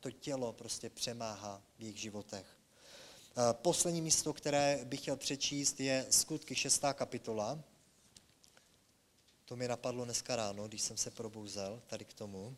[0.00, 2.46] to tělo prostě přemáhá v jejich životech.
[3.36, 6.84] Uh, poslední místo, které bych chtěl přečíst, je skutky 6.
[6.94, 7.58] kapitola.
[9.44, 12.56] To mi napadlo dneska ráno, když jsem se probouzel tady k tomu.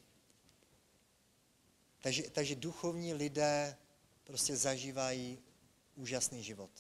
[2.01, 3.77] Takže, takže duchovní lidé
[4.25, 5.39] prostě zažívají
[5.95, 6.71] úžasný život.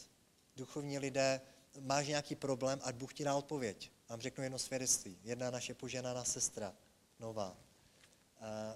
[0.56, 1.40] Duchovní lidé,
[1.80, 3.90] máš nějaký problém, ať Bůh ti dá odpověď.
[4.08, 5.18] Vám řeknu jedno svědectví.
[5.24, 6.74] Jedna naše poženaná sestra,
[7.20, 7.56] nová,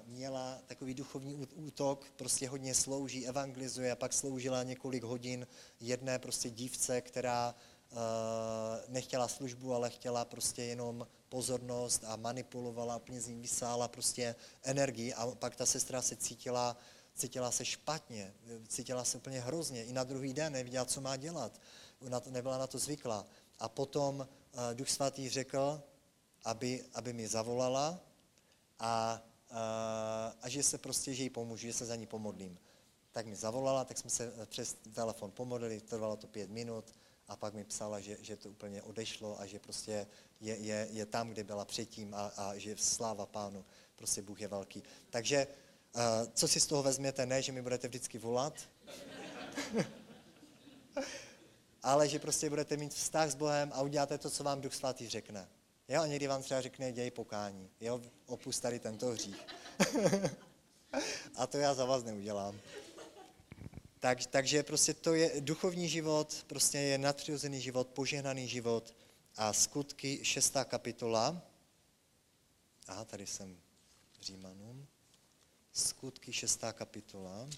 [0.06, 5.46] měla takový duchovní útok, prostě hodně slouží, evangelizuje a pak sloužila několik hodin
[5.80, 7.54] jedné prostě dívce, která
[8.88, 15.14] nechtěla službu, ale chtěla prostě jenom pozornost a manipulovala, úplně z ní vysála prostě energii
[15.14, 16.76] a pak ta sestra se cítila,
[17.14, 18.34] cítila se špatně,
[18.68, 19.84] cítila se úplně hrozně.
[19.84, 21.60] I na druhý den nevěděla, co má dělat.
[22.06, 23.26] Ona nebyla na to zvyklá.
[23.58, 25.82] A potom uh, Duch Svatý řekl,
[26.44, 28.00] aby, aby mi zavolala
[28.78, 29.56] a, uh,
[30.42, 32.58] a že se prostě, že jí pomůžu, že se za ní pomodlím.
[33.12, 36.94] Tak mi zavolala, tak jsme se přes telefon pomodlili, trvalo to pět minut
[37.30, 40.06] a pak mi psala, že, že to úplně odešlo a že prostě
[40.40, 43.64] je, je, je tam, kde byla předtím a, a že sláva pánu,
[43.96, 44.82] prostě Bůh je velký.
[45.10, 45.46] Takže
[45.94, 46.02] uh,
[46.34, 48.54] co si z toho vezměte, ne, že mi budete vždycky volat,
[51.82, 55.08] ale že prostě budete mít vztah s Bohem a uděláte to, co vám Duch Svatý
[55.08, 55.48] řekne.
[55.88, 57.70] Jo, a někdy vám třeba řekne, děj pokání.
[57.80, 59.46] Jo, opust tady tento hřích.
[61.36, 62.60] a to já za vás neudělám.
[64.00, 68.94] Tak, takže prostě to je duchovní život, prostě je nadpřirozený život, požehnaný život
[69.36, 71.42] a skutky šestá kapitola.
[72.86, 73.60] Aha, tady jsem
[74.20, 74.86] Římanům.
[75.72, 77.48] Skutky šestá kapitola.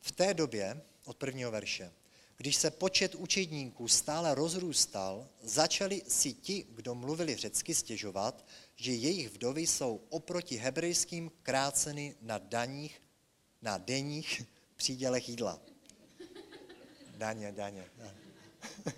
[0.00, 1.92] V té době, od prvního verše,
[2.36, 8.44] když se počet učedníků stále rozrůstal, začali si ti, kdo mluvili řecky, stěžovat,
[8.76, 13.02] že jejich vdovy jsou oproti hebrejským kráceny na daních,
[13.62, 14.42] na denních
[14.76, 15.60] přídělech jídla.
[17.16, 17.84] Daně, daně.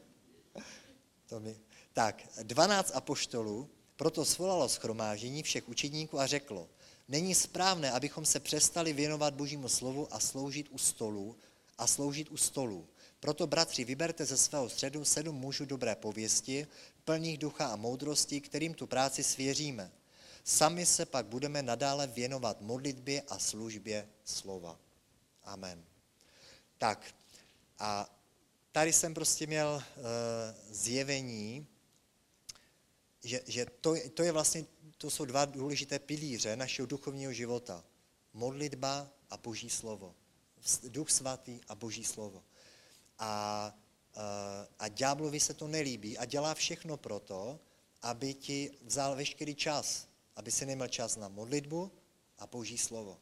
[1.29, 1.57] to mi...
[1.93, 6.69] Tak, dvanáct apoštolů proto svolalo schromáždění všech učedníků a řeklo,
[7.09, 11.37] není správné, abychom se přestali věnovat Božímu slovu a sloužit u stolu
[11.79, 12.89] a sloužit u stolu.
[13.21, 16.67] Proto, bratři, vyberte ze svého středu sedm mužů dobré pověsti,
[17.05, 19.93] plných ducha a moudrosti, kterým tu práci svěříme.
[20.45, 24.79] Sami se pak budeme nadále věnovat modlitbě a službě slova.
[25.45, 25.85] Amen.
[26.79, 27.15] Tak
[27.79, 28.11] a
[28.73, 30.03] tady jsem prostě měl uh,
[30.71, 31.67] zjevení,
[33.25, 34.65] že, že to, to je vlastně,
[34.99, 37.85] to jsou dva důležité pilíře našeho duchovního života.
[38.33, 40.15] Modlitba a boží slovo.
[40.89, 42.45] Duch svatý a boží slovo.
[43.19, 43.75] A,
[44.79, 47.61] a ďáblovi se to nelíbí a dělá všechno proto,
[48.03, 51.93] aby ti vzal veškerý čas, aby si neměl čas na modlitbu
[52.39, 53.19] a boží slovo.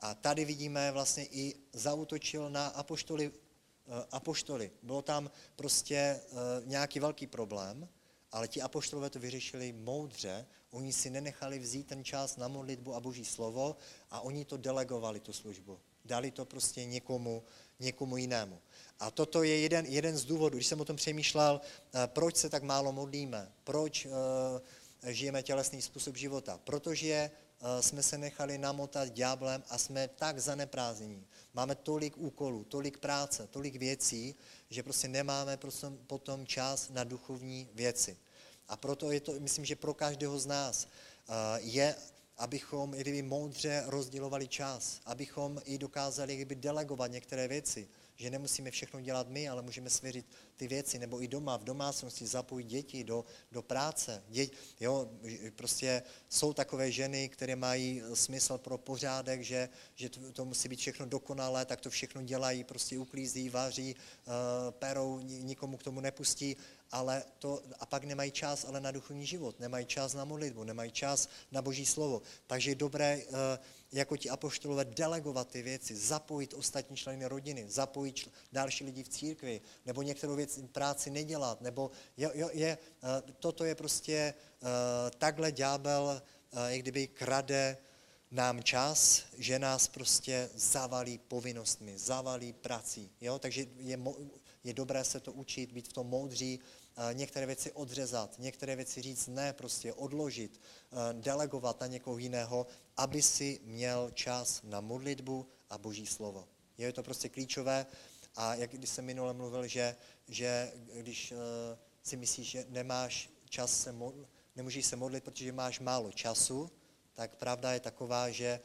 [0.00, 4.70] A tady vidíme vlastně i zautočil na apoštoli, eh, apoštoly.
[4.82, 6.20] Bylo tam prostě eh,
[6.64, 7.88] nějaký velký problém,
[8.32, 13.00] ale ti apoštolové to vyřešili moudře, oni si nenechali vzít ten čas na modlitbu a
[13.00, 13.76] boží slovo
[14.10, 15.80] a oni to delegovali, tu službu.
[16.04, 17.44] Dali to prostě někomu,
[17.80, 18.60] někomu jinému.
[19.00, 22.48] A toto je jeden, jeden z důvodů, když jsem o tom přemýšlel, eh, proč se
[22.50, 24.06] tak málo modlíme, proč
[25.06, 27.30] žijeme tělesný způsob života, protože
[27.60, 31.26] eh, jsme se nechali namotat ďáblem a jsme tak zaneprázdnění.
[31.54, 34.34] Máme tolik úkolů, tolik práce, tolik věcí,
[34.70, 38.16] že prostě nemáme prostě potom čas na duchovní věci.
[38.68, 41.94] A proto je to, myslím, že pro každého z nás eh, je,
[42.38, 47.88] abychom i kdyby moudře rozdělovali čas, abychom i dokázali kdyby delegovat některé věci,
[48.18, 52.26] že nemusíme všechno dělat my, ale můžeme svěřit ty věci, nebo i doma, v domácnosti
[52.26, 54.22] zapojit děti do, do práce.
[54.28, 54.48] Dě,
[54.80, 55.10] jo,
[55.56, 60.78] prostě jsou takové ženy, které mají smysl pro pořádek, že, že to, to musí být
[60.78, 64.32] všechno dokonalé, tak to všechno dělají, prostě uklízí, vaří, uh,
[64.70, 66.56] perou, nikomu k tomu nepustí
[66.92, 70.90] ale to, a pak nemají čas ale na duchovní život, nemají čas na modlitbu, nemají
[70.90, 72.22] čas na boží slovo.
[72.46, 73.58] Takže je dobré, eh,
[73.92, 79.08] jako ti apoštolové, delegovat ty věci, zapojit ostatní členy rodiny, zapojit čl- další lidi v
[79.08, 85.10] církvi, nebo některou věc práci nedělat, nebo je, je, je, eh, toto je prostě eh,
[85.18, 86.22] takhle ďábel,
[86.68, 87.76] jak kdyby krade
[88.30, 93.10] nám čas, že nás prostě zavalí povinnostmi, zavalí prací.
[93.20, 93.38] Jo?
[93.38, 93.98] Takže je,
[94.68, 96.60] je dobré se to učit, být v tom moudří,
[97.12, 100.60] některé věci odřezat, některé věci říct ne, prostě odložit,
[101.12, 102.66] delegovat na někoho jiného,
[102.96, 106.48] aby si měl čas na modlitbu a boží slovo.
[106.78, 107.86] Je to prostě klíčové
[108.36, 109.96] a jak když jsem minule mluvil, že,
[110.28, 111.34] že když
[112.02, 116.70] si myslíš, že nemáš čas se modlit, nemůžeš se modlit, protože máš málo času,
[117.14, 118.60] tak pravda je taková, že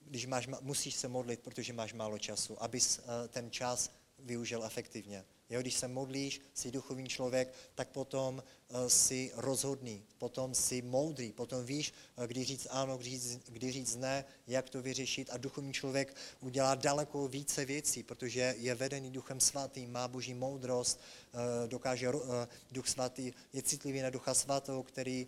[0.00, 3.90] když máš, musíš se modlit, protože máš málo času, abys ten čas
[4.24, 5.24] využil efektivně.
[5.50, 11.32] Jo, když se modlíš, jsi duchovní člověk, tak potom uh, jsi rozhodný, potom jsi moudrý,
[11.32, 15.36] potom víš, uh, kdy říct ano, kdy říct, kdy říct ne, jak to vyřešit a
[15.36, 21.00] duchovní člověk udělá daleko více věcí, protože je vedený duchem svatým, má boží moudrost,
[21.32, 22.08] uh, dokáže,
[22.72, 25.26] duch svatý je citlivý na ducha svatou, který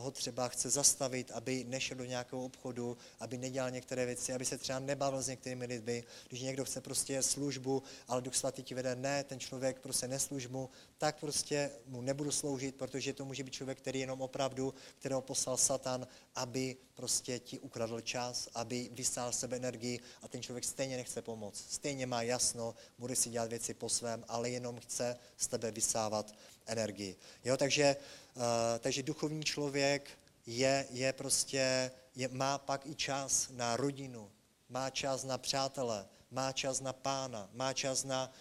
[0.00, 4.58] ho třeba chce zastavit, aby nešel do nějakého obchodu, aby nedělal některé věci, aby se
[4.58, 6.04] třeba nebavil s některými lidmi.
[6.28, 10.70] Když někdo chce prostě službu, ale Duch Svatý ti vede, ne, ten člověk prostě neslužbu,
[11.02, 15.56] tak prostě mu nebudu sloužit, protože to může být člověk, který jenom opravdu, kterého poslal
[15.56, 21.22] Satan, aby prostě ti ukradl čas, aby vysál sebe energii a ten člověk stejně nechce
[21.22, 21.64] pomoct.
[21.70, 26.34] Stejně má jasno, bude si dělat věci po svém, ale jenom chce z tebe vysávat
[26.66, 27.16] energii.
[27.44, 27.96] Jo, takže,
[28.36, 28.42] uh,
[28.78, 30.10] takže duchovní člověk
[30.46, 34.30] je, je prostě, je, má pak i čas na rodinu,
[34.68, 38.32] má čas na přátele, má čas na pána, má čas na,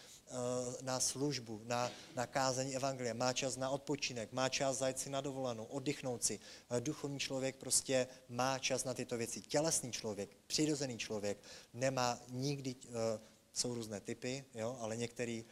[0.82, 5.22] na službu, na, na kázání evangelia, má čas na odpočinek, má čas zajít si na
[5.22, 6.40] dovolenou, oddychnout si.
[6.72, 9.42] Uh, duchovní člověk prostě má čas na tyto věci.
[9.42, 11.38] Tělesný člověk, přirozený člověk
[11.74, 12.94] nemá nikdy, uh,
[13.54, 15.46] jsou různé typy, jo, ale některý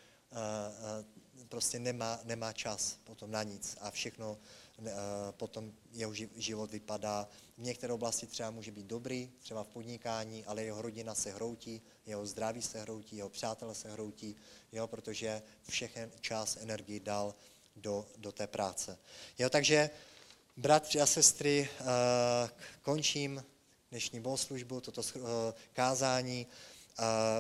[1.50, 4.69] prostě nemá, nemá čas potom na nic a všechno eh,
[5.32, 7.30] potom jeho život vypadá.
[7.58, 11.82] V některé oblasti třeba může být dobrý, třeba v podnikání, ale jeho rodina se hroutí,
[12.06, 14.36] jeho zdraví se hroutí, jeho přátelé se hroutí,
[14.72, 17.36] jo, protože všechen čas, energii dal
[17.76, 18.98] do, do té práce.
[19.40, 19.90] Jo, takže
[20.58, 21.88] bratři a sestry, uh,
[22.82, 23.44] končím
[23.90, 25.22] dnešní bohoslužbu, toto uh,
[25.74, 26.48] kázání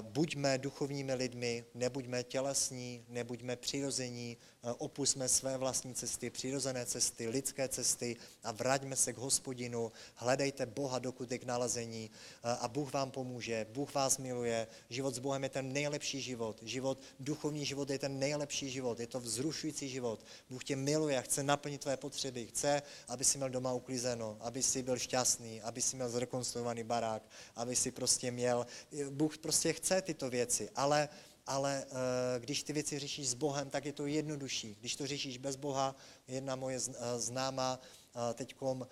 [0.02, 4.38] buďme duchovními lidmi, nebuďme tělesní, nebuďme přirození,
[4.78, 11.00] opusme své vlastní cesty, přirozené cesty, lidské cesty a vraťme se k hospodinu, hledejte Boha,
[11.00, 12.12] dokud je k nalezení
[12.44, 17.02] a Bůh vám pomůže, Bůh vás miluje, život s Bohem je ten nejlepší život, život,
[17.20, 21.44] duchovní život je ten nejlepší život, je to vzrušující život, Bůh tě miluje a chce
[21.44, 25.96] naplnit tvé potřeby, chce, aby si měl doma uklizeno, aby si byl šťastný, aby si
[25.96, 27.24] měl zrekonstruovaný barák,
[27.56, 28.68] aby si prostě měl,
[29.10, 31.10] Bůh prostě chce tyto věci, ale
[31.50, 34.78] ale eh, když ty věci řešíš s Bohem, tak je to jednodušší.
[34.80, 35.96] Když to řešíš bez Boha,
[36.28, 38.88] jedna moje eh, známá eh, teďkom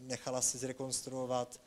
[0.00, 1.60] nechala si zrekonstruovat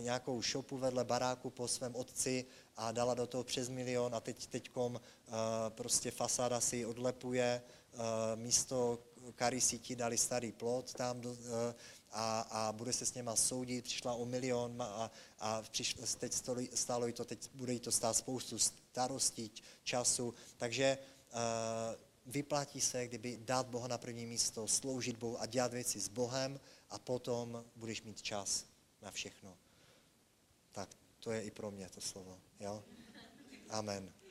[0.00, 2.44] nějakou šopu vedle baráku po svém otci
[2.76, 5.00] a dala do toho přes milion a teď teďkom
[5.68, 7.62] prostě fasáda si odlepuje,
[8.34, 8.98] místo
[9.34, 11.36] kary ti dali starý plot tam do,
[12.12, 16.32] a, a bude se s něma soudit, přišla o milion a, a přišlo, teď
[16.74, 18.58] stálo jí to, teď bude jí to stát spoustu
[18.94, 19.50] starostí,
[19.82, 21.38] času, takže uh,
[22.26, 26.60] vyplatí se, kdyby dát Boha na první místo, sloužit Bohu a dělat věci s Bohem
[26.90, 28.66] a potom budeš mít čas
[29.02, 29.58] na všechno.
[30.72, 30.88] Tak
[31.18, 32.38] to je i pro mě to slovo.
[32.60, 32.84] Jo?
[33.70, 34.23] Amen.